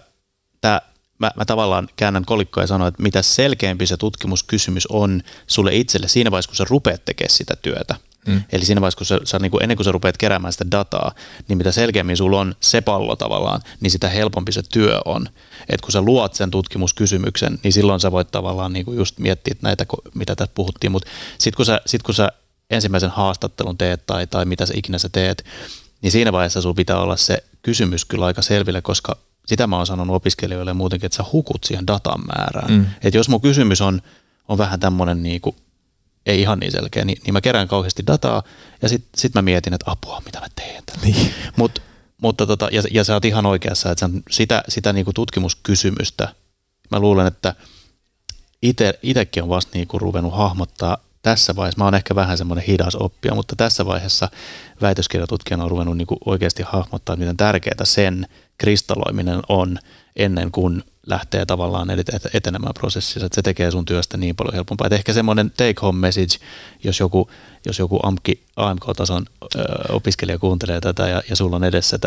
[0.61, 0.81] tää,
[1.19, 6.07] mä, mä tavallaan käännän kolikkoa ja sanon, että mitä selkeämpi se tutkimuskysymys on sulle itselle
[6.07, 7.95] siinä vaiheessa, kun sä rupeat tekemään sitä työtä.
[8.27, 8.43] Mm.
[8.51, 11.11] Eli siinä vaiheessa, kun sä, sä niin kuin ennen kuin sä rupeat keräämään sitä dataa,
[11.47, 15.29] niin mitä selkeämmin sulla on se pallo tavallaan, niin sitä helpompi se työ on.
[15.69, 19.55] Et kun sä luot sen tutkimuskysymyksen, niin silloin sä voit tavallaan niin kuin just miettiä
[19.61, 22.31] näitä, mitä tässä puhuttiin, mutta sitten kun, sä, sit kun sä
[22.69, 25.45] ensimmäisen haastattelun teet tai, tai mitä sä ikinä sä teet,
[26.01, 29.17] niin siinä vaiheessa sulla pitää olla se kysymys kyllä aika selville, koska
[29.47, 32.71] sitä mä oon sanonut opiskelijoille muutenkin, että sä hukut siihen datan määrään.
[32.71, 32.85] Mm.
[33.03, 34.01] Että jos mun kysymys on,
[34.47, 35.55] on vähän tämmöinen niinku,
[36.25, 38.43] ei ihan niin selkeä, niin, niin mä kerään kauheasti dataa
[38.81, 41.01] ja sitten sit mä mietin, että apua, mitä mä teen tällä.
[41.05, 41.33] Niin.
[41.57, 41.81] Mut,
[42.21, 46.33] mutta tota, ja, ja sä oot ihan oikeassa, että sitä, sitä niinku tutkimuskysymystä,
[46.91, 47.55] mä luulen, että
[48.61, 50.97] ite, itekin on vasta niinku ruvennut hahmottaa
[51.27, 54.29] tässä vaiheessa, mä oon ehkä vähän semmoinen hidas oppija, mutta tässä vaiheessa
[54.81, 59.77] väitöskirjatutkijana on ruvennut niinku oikeasti hahmottaa, miten tärkeää sen kristalloiminen on
[60.15, 61.87] ennen kuin lähtee tavallaan
[62.33, 64.87] etenemään prosessissa, että se tekee sun työstä niin paljon helpompaa.
[64.87, 66.37] Et ehkä semmoinen take home message,
[66.83, 67.29] jos joku,
[67.65, 69.25] jos joku AMK, AMK-tason
[69.55, 69.59] ö,
[69.89, 71.97] opiskelija kuuntelee tätä ja, ja sulla on edessä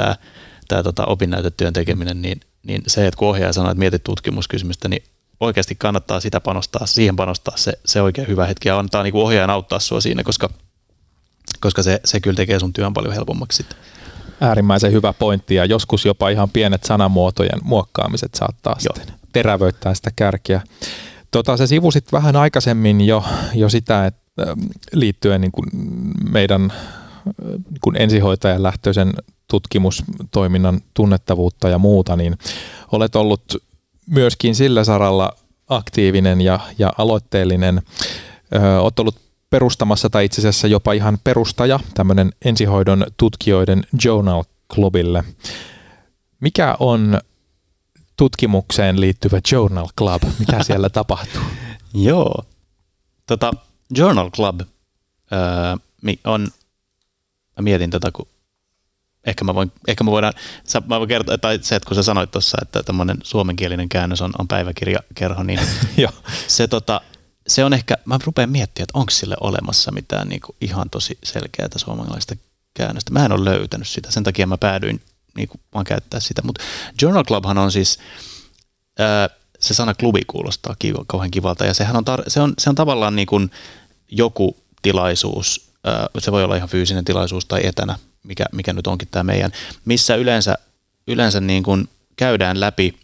[0.68, 5.02] tämä tota opinnäytetyön tekeminen, niin, niin se, että kun ohjaaja sanoo, että mietit tutkimuskysymystä, niin
[5.40, 9.50] oikeasti kannattaa sitä panostaa, siihen panostaa se, se oikein hyvä hetki ja antaa niin ohjaajan
[9.50, 10.50] auttaa sua siinä, koska,
[11.60, 13.78] koska se, se kyllä tekee sun työn paljon helpommaksi sitten.
[14.40, 18.94] Äärimmäisen hyvä pointti ja joskus jopa ihan pienet sanamuotojen muokkaamiset saattaa Joo.
[18.96, 20.60] sitten terävöittää sitä kärkeä.
[21.30, 23.24] Tota, se sivusit vähän aikaisemmin jo,
[23.54, 24.60] jo sitä, että ähm,
[24.92, 25.66] liittyen niin kuin
[26.30, 26.76] meidän äh,
[27.46, 29.12] niin kuin ensihoitajan lähtöisen
[29.48, 32.38] tutkimustoiminnan tunnettavuutta ja muuta, niin
[32.92, 33.42] olet ollut
[34.10, 35.32] myöskin sillä saralla
[35.68, 37.82] aktiivinen ja, ja aloitteellinen.
[38.54, 44.44] Ö, olet ollut perustamassa tai itse asiassa jopa ihan perustaja tämmöinen ensihoidon tutkijoiden Journal
[44.74, 45.24] Clubille.
[46.40, 47.20] Mikä on
[48.16, 50.22] tutkimukseen liittyvä Journal Club?
[50.38, 51.42] Mitä siellä tapahtuu?
[51.94, 52.44] Joo.
[53.26, 53.52] Tota,
[53.96, 54.60] Journal Club
[55.32, 55.38] öö,
[56.24, 56.48] on,
[57.56, 58.28] mä mietin tätä, kun
[59.26, 60.32] ehkä mä, voin, ehkä mä voidaan,
[60.86, 64.32] mä voin kertoa, tai se, että kun sä sanoit tuossa, että tämmöinen suomenkielinen käännös on,
[64.38, 65.60] on päiväkirjakerho, niin
[66.48, 67.00] se, tota,
[67.46, 71.18] se on ehkä, mä rupean miettimään, että onko sille olemassa mitään niin kuin ihan tosi
[71.24, 72.36] selkeää suomalaista
[72.74, 73.12] käännöstä.
[73.12, 75.00] Mä en ole löytänyt sitä, sen takia mä päädyin
[75.36, 76.64] niin kuin, vaan käyttää sitä, mutta
[77.02, 77.98] Journal Clubhan on siis,
[78.98, 82.70] ää, se sana klubi kuulostaa kiva, kauhean kivalta ja sehän on, tar- se on, se
[82.70, 83.50] on tavallaan niin kuin
[84.10, 89.08] joku tilaisuus, ää, se voi olla ihan fyysinen tilaisuus tai etänä, mikä, mikä nyt onkin
[89.10, 89.52] tämä meidän,
[89.84, 90.58] missä yleensä,
[91.06, 93.00] yleensä niin kuin käydään läpi,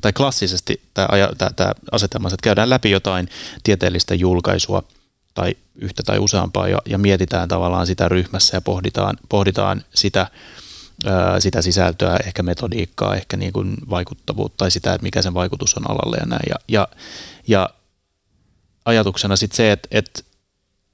[0.00, 1.08] tai klassisesti tämä,
[1.56, 3.28] tämä asetelma, että käydään läpi jotain
[3.62, 4.82] tieteellistä julkaisua
[5.34, 10.26] tai yhtä tai useampaa ja, ja mietitään tavallaan sitä ryhmässä ja pohditaan, pohditaan sitä,
[11.38, 15.90] sitä sisältöä, ehkä metodiikkaa, ehkä niin kuin vaikuttavuutta tai sitä, että mikä sen vaikutus on
[15.90, 16.46] alalle ja näin.
[16.48, 16.88] Ja, ja,
[17.48, 17.70] ja
[18.84, 20.22] ajatuksena sitten se, että, että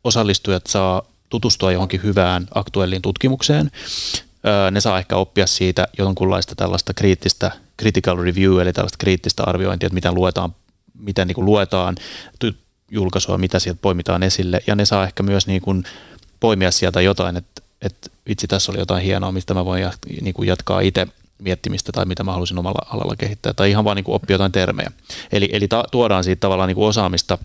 [0.05, 3.71] osallistujat saa tutustua johonkin hyvään aktuelliin tutkimukseen.
[4.71, 9.95] Ne saa ehkä oppia siitä jonkunlaista tällaista kriittistä critical review, eli tällaista kriittistä arviointia, että
[9.95, 10.55] miten luetaan,
[10.99, 11.97] miten niin kuin luetaan
[12.91, 15.85] julkaisua, mitä sieltä poimitaan esille, ja ne saa ehkä myös niin kuin
[16.41, 20.49] poimia sieltä jotain, että, että vitsi, tässä oli jotain hienoa, mistä mä voin niin kuin
[20.49, 21.07] jatkaa itse
[21.39, 24.53] miettimistä tai mitä mä haluaisin omalla alalla kehittää, tai ihan vaan niin kuin oppia jotain
[24.53, 24.93] termejä.
[25.33, 27.39] Eli, eli ta, tuodaan siitä tavallaan niin kuin osaamista,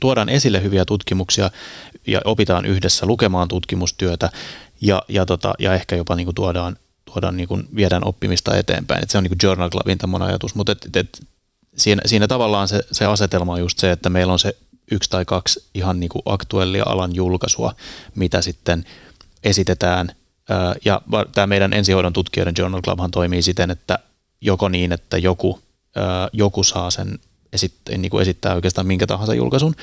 [0.00, 1.50] tuodaan esille hyviä tutkimuksia
[2.06, 4.30] ja opitaan yhdessä lukemaan tutkimustyötä
[4.80, 9.02] ja, ja, tota, ja ehkä jopa niin kuin tuodaan, tuodaan niin kuin viedään oppimista eteenpäin.
[9.02, 11.26] Et se on niin kuin Journal Clubin tämmöinen ajatus, mutta et, et,
[11.76, 14.56] siinä, siinä tavallaan se, se asetelma on just se, että meillä on se
[14.90, 17.74] yksi tai kaksi ihan niin kuin aktuellia alan julkaisua,
[18.14, 18.84] mitä sitten
[19.44, 20.08] esitetään.
[20.84, 21.02] Ja
[21.34, 23.98] tämä meidän ensihoidon tutkijoiden Journal Clubhan toimii siten, että
[24.40, 25.60] joko niin, että joku,
[26.32, 27.18] joku saa sen
[27.52, 29.74] esittää, niin kuin esittää oikeastaan minkä tahansa julkaisun.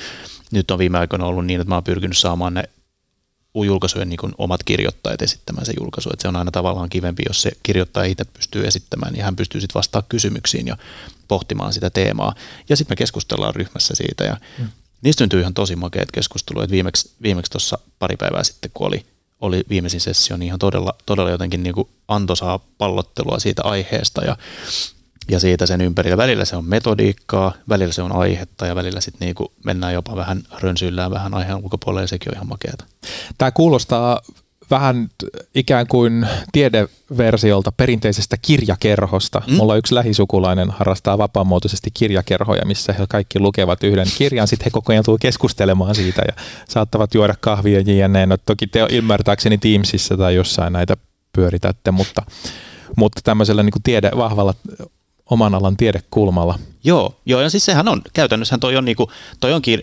[0.50, 2.64] Nyt on viime aikoina ollut niin, että mä oon pyrkinyt saamaan ne
[3.64, 6.10] julkaisujen niin omat kirjoittajat esittämään se julkaisu.
[6.12, 9.60] Että se on aina tavallaan kivempi, jos se kirjoittaja itse pystyy esittämään, niin hän pystyy
[9.60, 10.76] sitten vastaamaan kysymyksiin ja
[11.28, 12.34] pohtimaan sitä teemaa.
[12.68, 14.68] Ja sitten me keskustellaan ryhmässä siitä ja mm.
[15.02, 16.64] niistä syntyy ihan tosi makeat keskustelua.
[16.64, 19.06] Että viimeksi, viimeksi tuossa pari päivää sitten, kun oli,
[19.40, 24.36] oli viimeisin sessio, niin ihan todella, todella jotenkin niin kuin antoisaa pallottelua siitä aiheesta ja
[25.30, 26.16] ja siitä sen ympärillä.
[26.16, 30.42] Välillä se on metodiikkaa, välillä se on aihetta ja välillä sitten niinku mennään jopa vähän
[30.60, 32.84] rönsyillään vähän aiheen ulkopuolelle ja sekin on ihan makeata.
[33.38, 34.20] Tämä kuulostaa
[34.70, 35.08] vähän
[35.54, 39.42] ikään kuin tiedeversiolta perinteisestä kirjakerhosta.
[39.46, 39.54] Mm.
[39.54, 44.92] Mulla yksi lähisukulainen harrastaa vapaamuotoisesti kirjakerhoja, missä he kaikki lukevat yhden kirjan, sitten he koko
[44.92, 48.26] ajan tulevat keskustelemaan siitä ja saattavat juoda kahvia jne.
[48.26, 50.96] No, toki te ymmärtääkseni Teamsissa tai jossain näitä
[51.32, 52.22] pyöritätte, mutta,
[52.96, 54.54] mutta tämmöisellä niin kuin tiede, vahvalla
[55.30, 56.58] oman alan tiedekulmalla.
[56.84, 59.10] Joo, joo, ja siis sehän on, käytännössä toi on, niinku,
[59.40, 59.80] toi on, kir,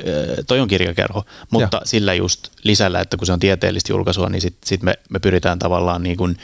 [0.47, 1.85] toi on kirjakerho, mutta ja.
[1.85, 5.59] sillä just lisällä, että kun se on tieteellistä julkaisua, niin sitten sit me, me pyritään
[5.59, 6.37] tavallaan, niin kun,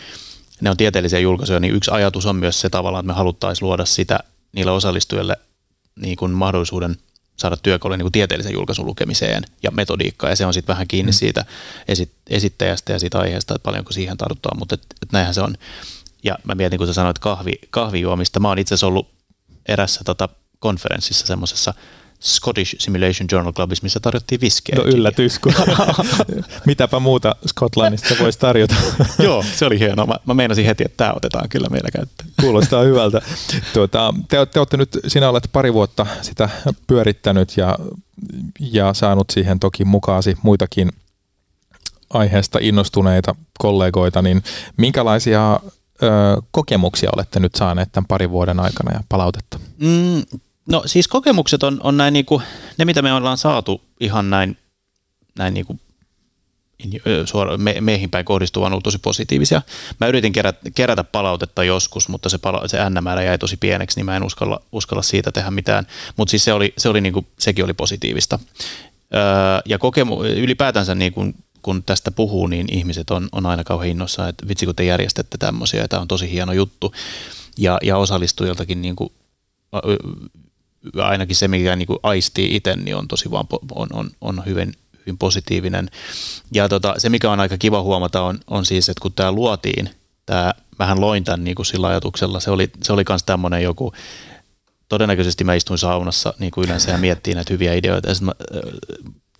[0.61, 3.85] ne on tieteellisiä julkaisuja, niin yksi ajatus on myös se tavallaan, että me haluttaisiin luoda
[3.85, 4.19] sitä
[4.51, 5.37] niille osallistujille
[5.95, 6.97] niin kun mahdollisuuden
[7.37, 11.15] saada työkaluja niin tieteellisen julkaisun lukemiseen ja metodiikkaa, ja se on sitten vähän kiinni mm.
[11.15, 11.45] siitä
[11.87, 15.55] esit, esittäjästä ja siitä aiheesta, että paljonko siihen tartutaan, mutta et, et näinhän se on.
[16.23, 18.39] Ja mä mietin, kun sä sanoit kahvi, kahvijuomista.
[18.39, 19.09] Mä oon itse asiassa ollut
[19.67, 21.73] erässä tota, konferenssissa semmoisessa
[22.21, 24.75] Scottish Simulation Journal Clubissa, missä tarjottiin viskeä.
[24.75, 25.53] No yllätys, kun
[26.65, 28.75] mitäpä muuta Skotlannista voisi tarjota.
[29.23, 30.05] Joo, se oli hienoa.
[30.05, 32.29] Mä, mä meinasin heti, että tämä otetaan kyllä meillä käyttöön.
[32.41, 33.21] Kuulostaa hyvältä.
[33.73, 36.49] Tuota, te, te olette nyt, sinä olet pari vuotta sitä
[36.87, 37.77] pyörittänyt ja,
[38.59, 40.91] ja saanut siihen toki mukaasi muitakin
[42.09, 44.43] aiheesta innostuneita kollegoita, niin
[44.77, 45.59] minkälaisia
[46.03, 49.59] ö, kokemuksia olette nyt saaneet tämän parin vuoden aikana ja palautetta?
[49.77, 52.41] Mm, no siis kokemukset on, on näin niinku,
[52.77, 54.57] ne mitä me ollaan saatu ihan näin,
[55.37, 55.79] näin niinku
[57.25, 59.61] suora, me, meihin päin kohdistuvan ollut tosi positiivisia.
[59.99, 64.05] Mä yritin kerätä, kerätä palautetta joskus, mutta se, pala, se N-määrä jäi tosi pieneksi, niin
[64.05, 65.87] mä en uskalla, uskalla siitä tehdä mitään.
[66.17, 68.39] Mutta siis se oli, se oli niinku, sekin oli positiivista.
[69.65, 71.25] Ja kokemu, ylipäätänsä niinku,
[71.61, 75.37] kun tästä puhuu, niin ihmiset on, on aina kauhean innoissaan, että vitsi kun te järjestätte
[75.37, 76.93] tämmöisiä, tämä on tosi hieno juttu.
[77.57, 79.09] Ja, ja osallistujiltakin niin kuin,
[81.03, 83.45] ainakin se, mikä niin kuin aistii itse, niin on tosi vaan
[83.75, 85.89] on, on, on hyvin, hyvin positiivinen.
[86.51, 89.89] Ja tota, se, mikä on aika kiva huomata, on, on siis, että kun tämä luotiin,
[90.25, 93.93] tämä, vähän loin tämän niin kuin sillä ajatuksella, se oli, se oli myös tämmöinen joku,
[94.89, 98.09] todennäköisesti mä istuin saunassa niin kuin yleensä ja miettiin näitä hyviä ideoita.
[98.09, 98.31] Ja mä,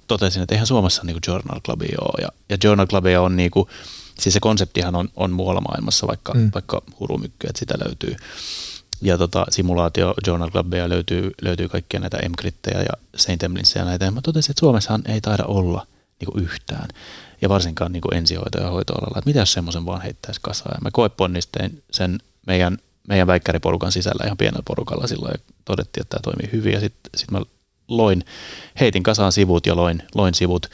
[0.09, 2.21] totesin, että eihän Suomessa niin Journal Clubia ole.
[2.21, 3.69] Ja, ja Journal Clubia on niin kuin,
[4.19, 6.51] siis se konseptihan on, on muualla maailmassa, vaikka, mm.
[6.53, 8.15] vaikka hurumykky, että sitä löytyy.
[9.01, 13.43] Ja tota, simulaatio Journal Clubia löytyy, löytyy kaikkia näitä MCRITteja ja St.
[13.43, 14.05] Emlinsia ja näitä.
[14.05, 15.87] Ja mä totesin, että Suomessahan ei taida olla
[16.19, 16.87] niin kuin yhtään.
[17.41, 20.75] Ja varsinkaan niin kuin ensihoito- ja hoitoalalla, että mitä jos semmoisen vaan heittäisi kasaan.
[20.75, 26.17] Ja mä koeponnistein sen meidän, meidän väikkäriporukan sisällä ihan pienellä porukalla silloin ja todettiin, että
[26.17, 26.73] tämä toimii hyvin.
[26.73, 27.41] Ja sitten sit mä
[27.89, 28.25] loin,
[28.79, 30.67] heitin kasaan sivut ja loin, loin sivut.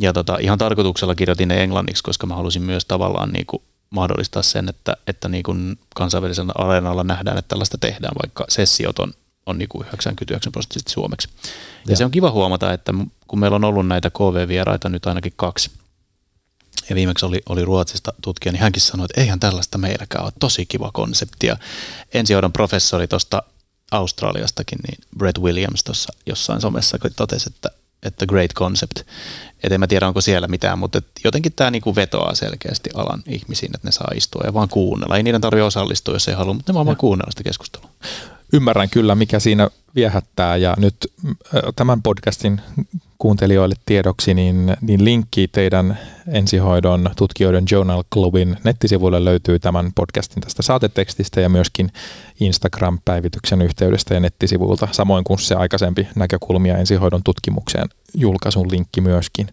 [0.00, 4.42] Ja tota, ihan tarkoituksella kirjoitin ne englanniksi, koska mä halusin myös tavallaan niin kuin mahdollistaa
[4.42, 9.12] sen, että, että niin kuin kansainvälisellä areenalla nähdään, että tällaista tehdään, vaikka sessiot on,
[9.46, 11.28] on niin kuin 99 prosenttisesti suomeksi.
[11.44, 11.50] Ja,
[11.92, 12.94] ja se on kiva huomata, että
[13.28, 15.70] kun meillä on ollut näitä KV-vieraita nyt ainakin kaksi,
[16.88, 20.66] ja viimeksi oli, oli Ruotsista tutkija, niin hänkin sanoi, että eihän tällaista meilläkään ole, tosi
[20.66, 21.46] kiva konsepti.
[21.46, 21.56] Ja
[22.14, 23.42] ensihoidon professori tuosta
[23.90, 27.70] Australiastakin, niin Brett Williams tuossa jossain somessa totesi, että,
[28.02, 28.98] että great concept.
[29.62, 33.72] Et en mä tiedä, onko siellä mitään, mutta jotenkin tämä niinku vetoaa selkeästi alan ihmisiin,
[33.74, 35.16] että ne saa istua ja vaan kuunnella.
[35.16, 37.90] Ei niiden tarvitse osallistua, jos ei halua, mutta ne vaan, vaan kuunnella sitä keskustelua.
[38.52, 40.96] Ymmärrän kyllä, mikä siinä viehättää ja nyt
[41.76, 42.60] tämän podcastin
[43.18, 45.98] kuuntelijoille tiedoksi, niin, niin linkki teidän
[46.28, 51.92] ensihoidon tutkijoiden Journal Clubin nettisivuille löytyy tämän podcastin tästä saatetekstistä ja myöskin
[52.40, 59.48] Instagram-päivityksen yhteydestä ja nettisivuilta, samoin kuin se aikaisempi näkökulmia ensihoidon tutkimukseen julkaisun linkki myöskin.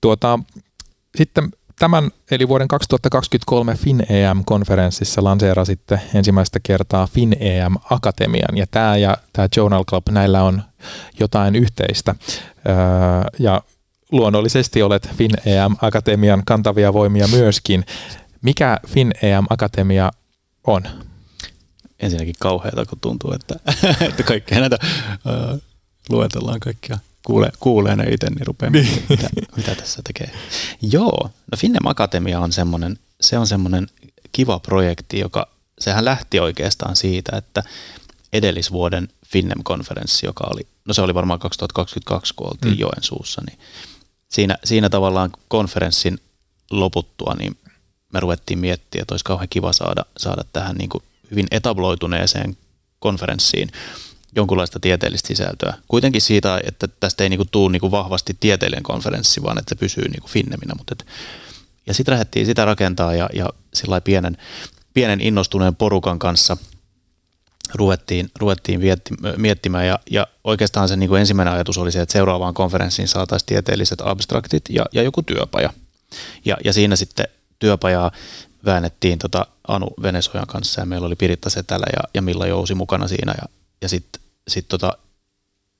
[0.00, 0.38] Tuota,
[1.16, 1.50] sitten
[1.80, 9.84] Tämän eli vuoden 2023 FinEM-konferenssissa lanseerasitte ensimmäistä kertaa FinEM Akatemian ja tämä ja tämä Journal
[9.84, 10.62] Club, näillä on
[11.20, 12.14] jotain yhteistä
[12.68, 12.74] öö,
[13.38, 13.62] ja
[14.12, 17.84] luonnollisesti olet FinEM Akatemian kantavia voimia myöskin.
[18.42, 20.10] Mikä FinEM Akatemia
[20.66, 20.82] on?
[22.00, 23.54] Ensinnäkin kauheata, kun tuntuu, että,
[24.08, 25.60] että kaikkea näitä uh,
[26.10, 29.04] luetellaan kaikkia kuulee, kuulee ne itse, niin rupeaa niin.
[29.08, 30.30] mitä, mitä tässä tekee.
[30.82, 33.86] Joo, no Finnem Akatemia on semmoinen, se on semmoinen
[34.32, 35.48] kiva projekti, joka,
[35.78, 37.62] sehän lähti oikeastaan siitä, että
[38.32, 42.80] edellisvuoden Finnem-konferenssi, joka oli, no se oli varmaan 2022, kun oltiin mm.
[42.80, 43.58] Joensuussa, niin
[44.28, 46.18] siinä, siinä tavallaan konferenssin
[46.70, 47.58] loputtua, niin
[48.12, 52.56] me ruvettiin miettiä, että olisi kauhean kiva saada, saada tähän niin kuin hyvin etabloituneeseen
[52.98, 53.72] konferenssiin
[54.36, 55.74] jonkunlaista tieteellistä sisältöä.
[55.88, 60.08] Kuitenkin siitä, että tästä ei niinku tule niinku vahvasti tieteellinen konferenssi, vaan että se pysyy
[60.08, 60.74] niinku finneminä.
[60.78, 61.06] Mutta et,
[61.86, 64.36] ja sitten lähdettiin sitä rakentaa ja, ja sillä pienen,
[64.94, 66.56] pienen innostuneen porukan kanssa
[67.74, 72.54] ruvettiin, ruvettiin vietti, miettimään ja, ja oikeastaan se niinku ensimmäinen ajatus oli se, että seuraavaan
[72.54, 75.72] konferenssiin saataisiin tieteelliset abstraktit ja, ja joku työpaja.
[76.44, 77.28] Ja, ja siinä sitten
[77.58, 78.10] työpajaa
[78.64, 83.08] väännettiin tota Anu Venesojan kanssa ja meillä oli Piritta Setälä ja, ja Milla Jousi mukana
[83.08, 83.48] siinä ja,
[83.82, 84.98] ja sitten sit tota,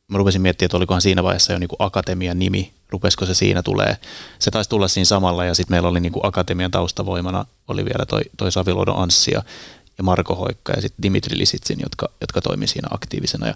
[0.09, 3.97] mä rupesin miettimään, että olikohan siinä vaiheessa jo niinku akatemian nimi, rupesiko se siinä tulee.
[4.39, 8.23] Se taisi tulla siinä samalla ja sitten meillä oli niinku akatemian taustavoimana oli vielä toi,
[8.37, 9.43] toi Saviluodon Anssi ja,
[10.03, 13.47] Marko Hoikka ja sitten Dimitri Lisitsin, jotka, jotka toimi siinä aktiivisena.
[13.47, 13.55] Ja,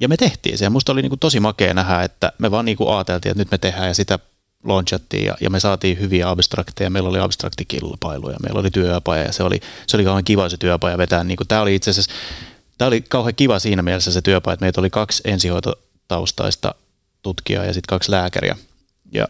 [0.00, 2.88] ja me tehtiin se ja musta oli niinku tosi makea nähdä, että me vaan niinku
[2.88, 4.18] ajateltiin, että nyt me tehdään ja sitä
[4.64, 6.90] launchattiin ja, ja me saatiin hyviä abstrakteja.
[6.90, 10.98] Meillä oli abstraktikilpailuja, meillä oli työpaja ja se oli, se oli kauhean kiva se työpaja
[10.98, 11.24] vetää.
[11.24, 12.12] Niin tämä oli itse asiassa
[12.78, 16.74] Tämä oli kauhean kiva siinä mielessä se työpaja, että meitä oli kaksi ensihoitotaustaista
[17.22, 18.56] tutkijaa ja sitten kaksi lääkäriä
[19.12, 19.28] ja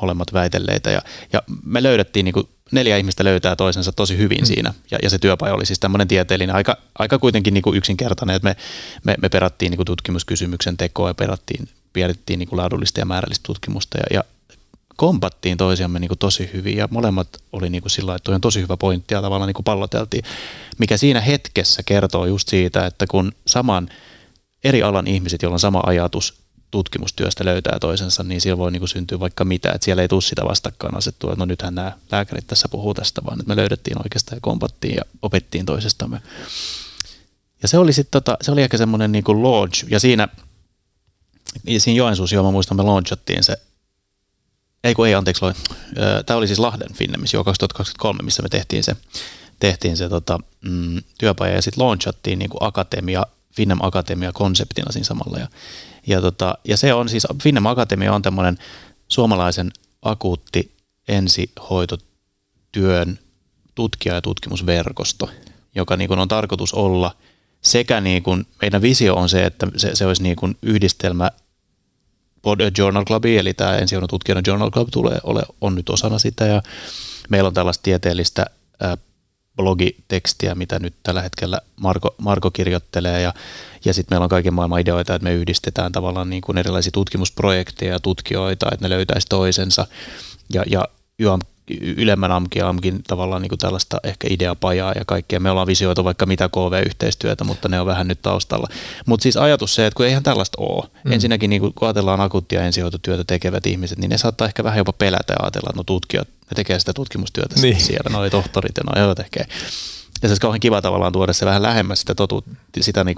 [0.00, 0.90] molemmat väitelleitä.
[0.90, 4.46] Ja, ja me löydettiin, niin kuin, neljä ihmistä löytää toisensa tosi hyvin mm.
[4.46, 4.74] siinä.
[4.90, 8.48] Ja, ja se työpaja oli siis tämmöinen tieteellinen, aika, aika kuitenkin niin kuin yksinkertainen, että
[8.48, 8.56] me,
[9.04, 13.42] me, me perattiin niin kuin tutkimuskysymyksen tekoa ja perattiin, piirrettiin niin kuin laadullista ja määrällistä
[13.46, 13.98] tutkimusta.
[13.98, 14.24] Ja, ja
[15.00, 18.60] kompattiin toisiamme niin kuin tosi hyvin ja molemmat oli niin kuin sillä että on tosi
[18.60, 20.24] hyvä pointti ja tavallaan niin kuin palloteltiin,
[20.78, 23.88] mikä siinä hetkessä kertoo just siitä, että kun saman
[24.64, 26.34] eri alan ihmiset, joilla on sama ajatus
[26.70, 30.22] tutkimustyöstä löytää toisensa, niin siellä voi niin kuin syntyä vaikka mitä, että siellä ei tule
[30.22, 34.36] sitä vastakkainasettua, että no nythän nämä lääkärit tässä puhuu tästä, vaan että me löydettiin oikeastaan
[34.36, 36.20] ja kompattiin ja opettiin toisestamme.
[37.62, 40.28] Ja se oli sitten tota, se oli ehkä semmoinen niin launch, ja siinä,
[41.78, 43.56] siinä Joensuussa, joo, mä muistan, me launchattiin se
[44.84, 45.44] ei kun ei, anteeksi,
[46.26, 48.96] tämä oli siis Lahden Finnemis jo 2023, missä me tehtiin se,
[49.60, 53.26] tehtiin se tota, mm, työpaja ja sitten launchattiin niin kuin akatemia,
[53.56, 55.38] Finnem Akatemia konseptina siinä samalla.
[55.38, 55.48] Ja,
[56.06, 58.58] ja, tota, ja se on siis, Finnem Akatemia on tämmöinen
[59.08, 59.70] suomalaisen
[60.02, 60.74] akuutti
[61.08, 63.18] ensihoitotyön
[63.74, 65.30] tutkija- ja tutkimusverkosto,
[65.74, 67.16] joka niin kuin on tarkoitus olla
[67.62, 71.30] sekä niin kuin, meidän visio on se, että se, se olisi niin kuin yhdistelmä
[72.78, 76.46] Journal Club, eli tämä ensihoidon tutkijan Journal Club tulee, ole, on nyt osana sitä.
[76.46, 76.62] Ja
[77.28, 78.46] meillä on tällaista tieteellistä
[78.84, 78.98] äh,
[79.56, 83.22] blogitekstiä, mitä nyt tällä hetkellä Marko, Marko kirjoittelee.
[83.22, 83.34] Ja,
[83.84, 87.92] ja sitten meillä on kaiken maailman ideoita, että me yhdistetään tavallaan niin kuin erilaisia tutkimusprojekteja
[87.92, 89.86] ja tutkijoita, että ne löytäisi toisensa.
[90.52, 90.88] Ja, ja
[91.20, 91.40] YAM,
[91.80, 95.40] ylemmän AMKin, AMKin tavallaan niin kuin tällaista ehkä ideapajaa ja kaikkea.
[95.40, 98.68] Me ollaan visioitu vaikka mitä KV-yhteistyötä, mutta ne on vähän nyt taustalla.
[99.06, 100.88] Mutta siis ajatus se, että kun eihän tällaista ole.
[101.04, 101.12] Mm.
[101.12, 105.32] Ensinnäkin niin kun ajatellaan akuuttia ensihoitotyötä tekevät ihmiset, niin ne saattaa ehkä vähän jopa pelätä
[105.32, 107.80] ja ajatella, että no tutkijat, ne tekee sitä tutkimustyötä niin.
[107.80, 109.46] siellä, noi tohtorit ja noi tekee.
[110.22, 112.44] Ja se olisi kauhean kiva tavallaan tuoda se vähän lähemmäs sitä, totu,
[112.80, 113.16] sitä niin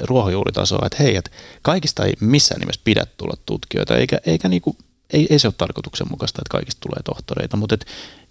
[0.00, 1.30] ruohonjuuritasoa, että hei, että
[1.62, 4.76] kaikista ei missään nimessä pidä tulla tutkijoita, eikä, eikä niin kuin,
[5.12, 7.86] ei, ei se ole tarkoituksenmukaista, että kaikista tulee tohtoreita, mutta et,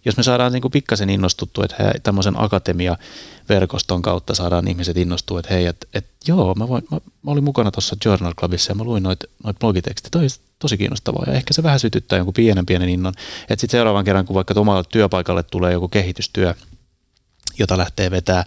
[0.05, 5.39] jos me saadaan niin kuin pikkasen innostuttua, että hei, tämmöisen akatemia-verkoston kautta saadaan ihmiset innostua,
[5.39, 8.75] että hei, että et, joo, mä, voin, mä, mä, olin mukana tuossa Journal Clubissa ja
[8.75, 10.27] mä luin noita noit blogitekstit, toi
[10.59, 14.25] tosi kiinnostavaa ja ehkä se vähän sytyttää jonkun pienen pienen innon, että sitten seuraavan kerran,
[14.25, 16.53] kun vaikka omalle työpaikalle tulee joku kehitystyö,
[17.59, 18.45] jota lähtee vetää,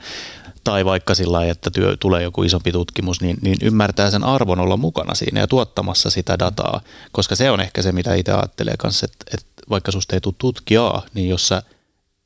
[0.64, 4.60] tai vaikka sillä lailla, että työ, tulee joku isompi tutkimus, niin, niin ymmärtää sen arvon
[4.60, 6.80] olla mukana siinä ja tuottamassa sitä dataa,
[7.12, 10.34] koska se on ehkä se, mitä itse ajattelee kanssa, että, että vaikka susta ei tule
[10.38, 11.62] tutkijaa, niin jos sä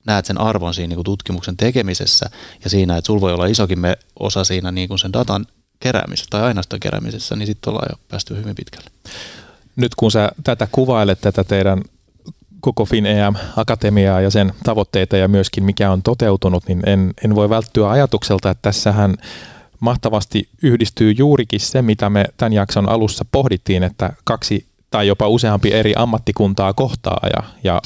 [0.07, 2.31] näet sen arvon siinä niin kuin tutkimuksen tekemisessä
[2.65, 3.79] ja siinä, että sulla voi olla isokin
[4.21, 5.47] osa siinä niin kuin sen datan
[5.81, 8.91] keräämisessä tai aineiston keräämisessä, niin sitten ollaan jo päästy hyvin pitkälle.
[9.77, 11.83] Nyt kun sä tätä kuvailet, tätä teidän
[12.61, 17.91] koko FinEM-akatemiaa ja sen tavoitteita ja myöskin mikä on toteutunut, niin en, en voi välttyä
[17.91, 19.17] ajatukselta, että tässähän
[19.81, 25.73] mahtavasti yhdistyy juurikin se, mitä me tämän jakson alussa pohdittiin, että kaksi tai jopa useampi
[25.73, 27.81] eri ammattikuntaa kohtaa ja, ja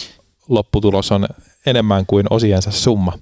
[0.49, 1.27] lopputulos on
[1.67, 3.13] enemmän kuin osiensa summa.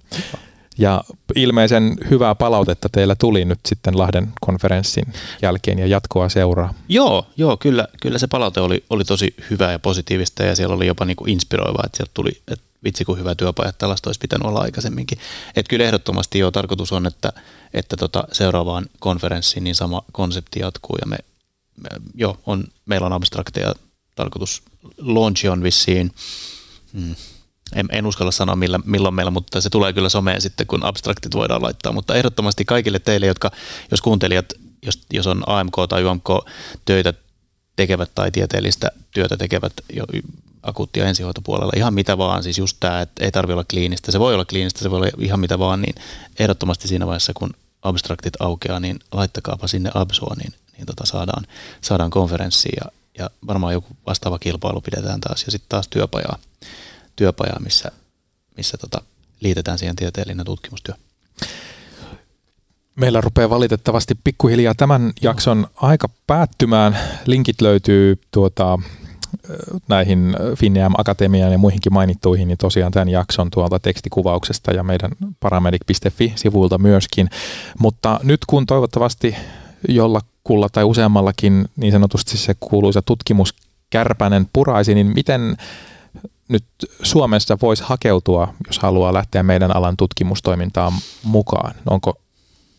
[0.79, 1.05] Ja
[1.35, 5.13] ilmeisen hyvää palautetta teillä tuli nyt sitten Lahden konferenssin
[5.43, 6.75] jälkeen ja jatkoa seuraa.
[6.89, 10.87] Joo, joo kyllä, kyllä se palaute oli, oli tosi hyvää ja positiivista ja siellä oli
[10.87, 14.47] jopa niin kuin inspiroivaa, että sieltä tuli, että vitsi kun hyvä työpaja, tällaista olisi pitänyt
[14.47, 15.19] olla aikaisemminkin.
[15.57, 17.33] Että kyllä ehdottomasti jo tarkoitus on, että,
[17.75, 21.17] että tota seuraavaan konferenssiin niin sama konsepti jatkuu ja me,
[21.77, 23.75] me jo on, meillä on abstrakteja
[24.15, 24.63] tarkoitus,
[24.99, 26.15] launch on vissiin,
[26.93, 27.15] hmm,
[27.75, 31.35] en, en uskalla sanoa millä, milloin meillä, mutta se tulee kyllä someen sitten, kun abstraktit
[31.35, 31.93] voidaan laittaa.
[31.93, 33.51] Mutta ehdottomasti kaikille teille, jotka,
[33.91, 34.47] jos kuuntelijat,
[34.83, 36.29] jos, jos on AMK tai UMK
[36.85, 37.15] töitä
[37.77, 40.05] tekevät tai tieteellistä työtä tekevät jo
[40.63, 44.35] akuuttia ensihoitopuolella, ihan mitä vaan, siis just tämä, että ei tarvitse olla kliinistä, se voi
[44.35, 45.95] olla kliinistä, se voi olla ihan mitä vaan, niin
[46.39, 47.51] ehdottomasti siinä vaiheessa, kun
[47.83, 51.47] abstraktit aukeaa, niin laittakaapa sinne absua, niin, niin tota saadaan,
[51.81, 55.45] saadaan konferenssiin ja, ja varmaan joku vastaava kilpailu pidetään taas.
[55.45, 56.39] Ja sitten taas työpajaa
[57.19, 57.93] työpajaa, missä,
[58.57, 59.03] missä tota,
[59.41, 60.95] liitetään siihen tieteellinen tutkimustyö.
[62.95, 66.99] Meillä rupeaa valitettavasti pikkuhiljaa tämän jakson aika päättymään.
[67.27, 68.79] Linkit löytyy tuota,
[69.89, 75.11] näihin Finneam Akatemiaan ja muihinkin mainittuihin, niin tosiaan tämän jakson tuolta tekstikuvauksesta ja meidän
[75.41, 77.31] paramedic.fi-sivuilta myöskin.
[77.79, 79.37] Mutta nyt kun toivottavasti
[79.89, 85.57] jollakulla tai useammallakin niin sanotusti se kuuluisa tutkimuskärpänen puraisi, niin miten
[86.49, 86.65] nyt
[87.03, 90.93] Suomessa voisi hakeutua, jos haluaa lähteä meidän alan tutkimustoimintaan
[91.23, 91.75] mukaan?
[91.91, 92.21] Onko,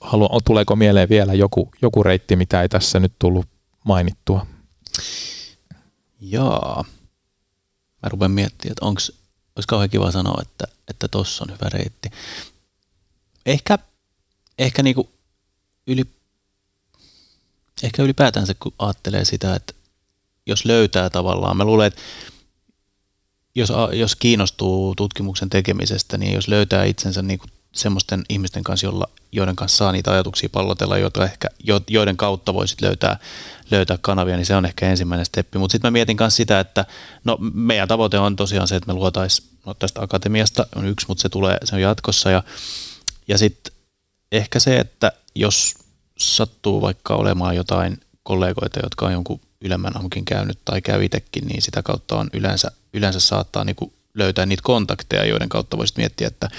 [0.02, 3.46] halu, tuleeko mieleen vielä joku, joku reitti, mitä ei tässä nyt tullut
[3.86, 4.46] mainittua?
[6.22, 6.86] Joo.
[8.04, 9.02] Mä rupean miettimään, että onko,
[9.56, 12.10] olisi kauhean kiva sanoa, että että on hyvä reitti.
[13.46, 13.80] Ehkä,
[14.58, 15.10] ehkä niinku
[15.88, 16.04] yli,
[17.84, 19.74] ehkä ylipäätänsä kun ajattelee sitä, että
[20.46, 22.02] jos löytää tavallaan, mä luulen, että
[23.60, 29.10] jos, jos kiinnostuu tutkimuksen tekemisestä, niin jos löytää itsensä niin kuin semmoisten ihmisten kanssa, jolla,
[29.32, 31.48] joiden kanssa saa niitä ajatuksia pallotella, joita ehkä,
[31.88, 33.20] joiden kautta voisit löytää,
[33.72, 35.58] löytää kanavia, niin se on ehkä ensimmäinen steppi.
[35.58, 36.86] Mutta sitten mä mietin myös sitä, että
[37.24, 41.22] no, meidän tavoite on tosiaan se, että me luotaisiin, no tästä akatemiasta on yksi, mutta
[41.22, 42.32] se tulee, se on jatkossa.
[42.32, 42.44] Ja,
[43.28, 43.74] ja sitten
[44.32, 45.76] ehkä se, että jos
[46.18, 51.62] sattuu vaikka olemaan jotain kollegoita, jotka on jonkun ylemmän amkin käynyt tai käy itsekin, niin
[51.62, 56.28] sitä kautta on yleensä, yleensä saattaa niin kuin löytää niitä kontakteja, joiden kautta voisit miettiä,
[56.28, 56.50] että,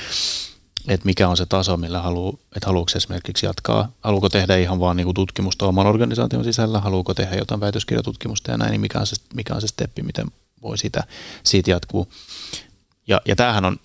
[0.88, 4.96] että mikä on se taso, millä haluaa, että haluatko esimerkiksi jatkaa, haluuko tehdä ihan vaan
[4.96, 9.06] niin kuin tutkimusta oman organisaation sisällä, haluuko tehdä jotain väitöskirjatutkimusta ja näin, niin mikä on
[9.06, 10.26] se, mikä on se steppi, miten
[10.62, 11.04] voi sitä,
[11.44, 12.12] siitä jatkuu.
[13.06, 13.76] Ja, ja tämähän on,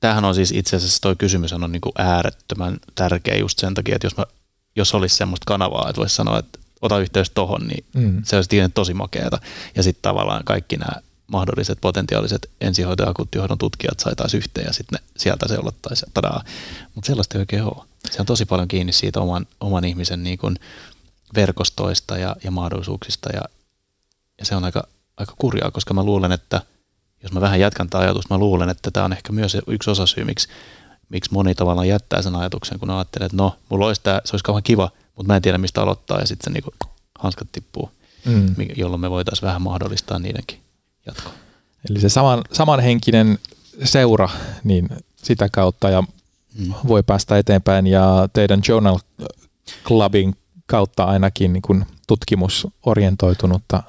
[0.00, 3.94] tämähän on siis itse asiassa toi kysymys on niin kuin äärettömän tärkeä just sen takia,
[3.94, 4.24] että jos, mä,
[4.76, 8.22] jos olisi semmoista kanavaa, että voisi sanoa, että ota yhteys tohon, niin mm.
[8.24, 9.38] se olisi tosi makeata.
[9.76, 14.72] Ja sitten tavallaan kaikki nämä mahdolliset potentiaaliset ensihoito- ja akuuttihoidon tutkijat sai taas yhteen ja
[14.72, 16.06] sitten sieltä se olottaisi.
[16.94, 17.84] Mutta sellaista ei oikein ole.
[18.10, 20.56] Se on tosi paljon kiinni siitä oman, oman ihmisen niin kuin
[21.34, 23.42] verkostoista ja, ja mahdollisuuksista ja,
[24.38, 26.62] ja se on aika, aika kurjaa, koska mä luulen, että
[27.22, 30.24] jos mä vähän jatkan tätä ajatusta, mä luulen, että tämä on ehkä myös yksi osasyy,
[30.24, 30.48] miksi,
[31.08, 34.44] miksi moni tavallaan jättää sen ajatuksen, kun ajattelee, että no, mulla olisi tämä, se olisi
[34.44, 36.74] kauhean kiva– mutta mä en tiedä mistä aloittaa ja sitten se niinku
[37.18, 37.90] hanskat tippuu,
[38.24, 38.54] mm.
[38.76, 40.60] jolloin me voitaisiin vähän mahdollistaa niidenkin
[41.06, 41.32] jatkoa.
[41.90, 43.38] Eli se saman, samanhenkinen
[43.84, 44.28] seura,
[44.64, 46.74] niin sitä kautta ja mm.
[46.88, 48.98] voi päästä eteenpäin ja teidän Journal
[49.84, 50.36] Clubin
[50.66, 53.82] kautta ainakin niin kuin tutkimusorientoitunutta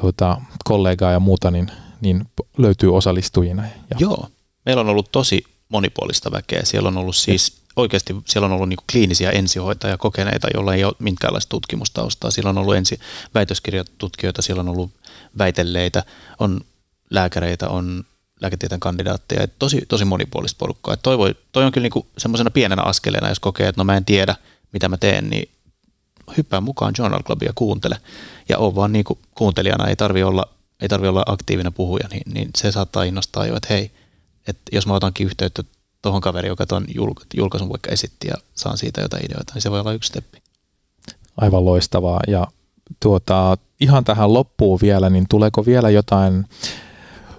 [0.00, 2.24] tuota, kollegaa ja muuta, niin, niin
[2.58, 3.62] löytyy osallistujina.
[3.62, 3.96] Ja.
[3.98, 4.28] Joo,
[4.66, 6.60] meillä on ollut tosi monipuolista väkeä.
[6.64, 10.94] Siellä on ollut siis oikeasti siellä on ollut niin kliinisiä ensihoitajia, kokeneita, joilla ei ole
[10.98, 12.30] minkäänlaista tutkimustaustaa.
[12.30, 13.00] Siellä on ollut ensi
[13.34, 14.90] väitöskirjatutkijoita, siellä on ollut
[15.38, 16.04] väitelleitä,
[16.38, 16.60] on
[17.10, 18.04] lääkäreitä, on
[18.40, 19.42] lääketieteen kandidaatteja.
[19.42, 20.94] Et tosi, tosi monipuolista porukkaa.
[20.94, 23.96] Et toi, voi, toi on kyllä niin semmoisena pienenä askeleena, jos kokee, että no mä
[23.96, 24.36] en tiedä,
[24.72, 25.50] mitä mä teen, niin
[26.36, 28.00] hyppää mukaan Journal Clubia ja kuuntele.
[28.48, 29.04] Ja on vaan niin
[29.34, 30.48] kuuntelijana, ei tarvi olla,
[30.80, 33.90] ei tarvi olla aktiivinen puhuja, niin, niin se saattaa innostaa jo, että hei,
[34.46, 35.62] että jos mä otankin yhteyttä
[36.02, 36.84] tuohon kaveriin, joka tuon
[37.34, 40.42] julkaisun vaikka esitti ja saan siitä jotain ideoita, niin se voi olla yksi steppi.
[41.36, 42.20] Aivan loistavaa.
[42.28, 42.46] Ja
[43.00, 46.46] tuota, ihan tähän loppuun vielä, niin tuleeko vielä jotain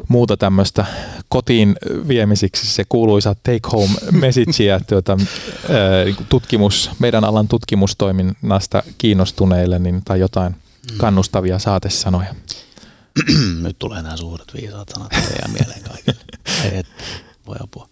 [0.08, 0.86] muuta tämmöistä
[1.30, 1.76] kotiin
[2.08, 10.02] viemisiksi se kuuluisa take home message ja tuota, niin tutkimus, meidän alan tutkimustoiminnasta kiinnostuneille niin,
[10.06, 10.56] tai jotain
[10.92, 10.98] mm.
[10.98, 12.36] kannustavia saatesanoja.
[13.62, 16.22] Nyt tulee nämä suuret viisaat sanat teidän mieleen kaikille.
[16.80, 16.88] Et,
[17.48, 17.90] voi apua.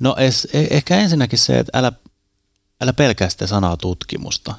[0.00, 1.92] No es, e, ehkä ensinnäkin se, että älä,
[2.80, 4.54] älä pelkää sitä sanaa tutkimusta.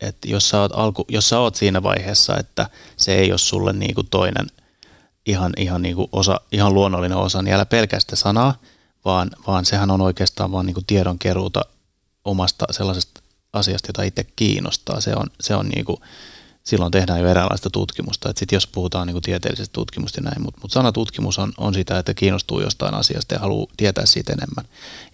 [0.00, 3.72] että jos, sä oot alku, jos sä oot siinä vaiheessa, että se ei ole sulle
[3.72, 4.46] niinku toinen
[5.26, 8.54] ihan, ihan, niinku osa, ihan luonnollinen osa, niin älä pelkää sitä sanaa,
[9.04, 11.60] vaan, vaan sehän on oikeastaan vaan niinku tiedonkeruuta
[12.24, 13.20] omasta sellaisesta
[13.52, 15.00] asiasta, jota itse kiinnostaa.
[15.00, 16.00] Se on, se on niinku,
[16.66, 18.30] silloin tehdään jo eräänlaista tutkimusta.
[18.30, 21.74] Et sit jos puhutaan niin tieteellisestä tutkimusta ja näin, mutta mut sana tutkimus on, on
[21.74, 24.64] sitä, että kiinnostuu jostain asiasta ja haluaa tietää siitä enemmän.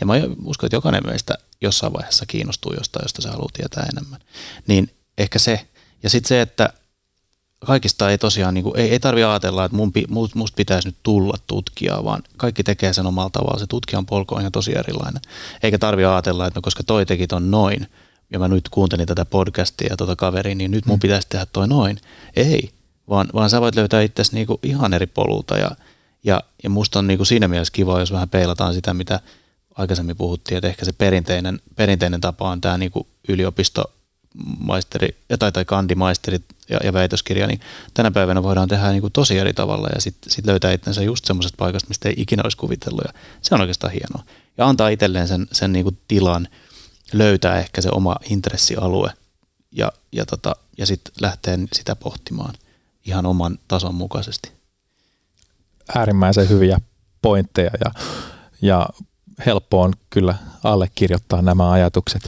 [0.00, 4.20] Ja mä uskon, että jokainen meistä jossain vaiheessa kiinnostuu jostain, josta se haluaa tietää enemmän.
[4.66, 5.66] Niin ehkä se.
[6.02, 6.72] Ja sitten se, että
[7.66, 9.92] kaikista ei tosiaan, niin kuin, ei, ei tarvitse ajatella, että mun,
[10.34, 13.58] musta pitäisi nyt tulla tutkijaa, vaan kaikki tekee sen omalla tavalla.
[13.58, 15.22] Se tutkijan polku on ihan tosi erilainen.
[15.62, 17.86] Eikä tarvitse ajatella, että no, koska toi teki ton noin,
[18.32, 21.00] ja mä nyt kuuntelin tätä podcastia ja tuota kaveria, niin nyt mun mm.
[21.00, 22.00] pitäisi tehdä toi noin.
[22.36, 22.70] Ei,
[23.08, 25.70] vaan, vaan sä voit löytää itsesi niinku ihan eri polulta ja,
[26.24, 29.20] ja, ja musta on niinku siinä mielessä kiva, jos vähän peilataan sitä, mitä
[29.74, 36.40] aikaisemmin puhuttiin, että ehkä se perinteinen, perinteinen tapa on tämä niinku yliopistomaisteri tai, tai kandimaisteri
[36.68, 37.60] ja, ja väitöskirja, niin
[37.94, 41.56] tänä päivänä voidaan tehdä niinku tosi eri tavalla ja sitten sit löytää itsensä just semmoisesta
[41.58, 43.12] paikasta, mistä ei ikinä olisi kuvitellut ja
[43.42, 44.22] se on oikeastaan hienoa.
[44.58, 46.48] Ja antaa itselleen sen, sen niinku tilan–
[47.12, 49.10] löytää ehkä se oma intressialue
[49.72, 52.54] ja, ja, tota, ja sitten lähteä sitä pohtimaan
[53.06, 54.52] ihan oman tason mukaisesti.
[55.94, 56.80] Äärimmäisen hyviä
[57.22, 57.92] pointteja ja,
[58.62, 58.88] ja
[59.46, 60.34] helppo on kyllä
[60.64, 62.22] allekirjoittaa nämä ajatukset.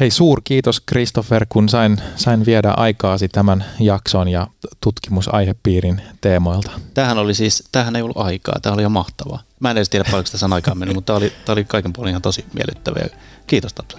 [0.00, 4.46] Hei, suur kiitos Christopher, kun sain, sain viedä aikaasi tämän jakson ja
[4.80, 6.70] tutkimusaihepiirin teemoilta.
[6.94, 9.42] Tähän oli siis, tähän ei ollut aikaa, tämä oli jo mahtavaa.
[9.60, 12.10] Mä en edes tiedä paljonko tässä aikaa mennyt, mutta tämä oli, tämä oli kaiken puolin
[12.10, 13.00] ihan tosi miellyttävä.
[13.46, 13.98] Kiitos Tapsa.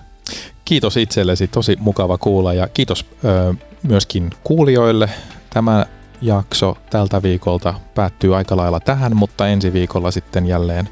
[0.66, 5.10] Kiitos itsellesi, tosi mukava kuulla ja kiitos ö, myöskin kuulijoille.
[5.50, 5.86] Tämä
[6.22, 10.90] jakso tältä viikolta päättyy aika lailla tähän, mutta ensi viikolla sitten jälleen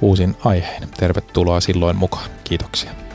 [0.00, 0.88] uusin aiheen.
[0.96, 2.30] Tervetuloa silloin mukaan.
[2.44, 3.07] Kiitoksia.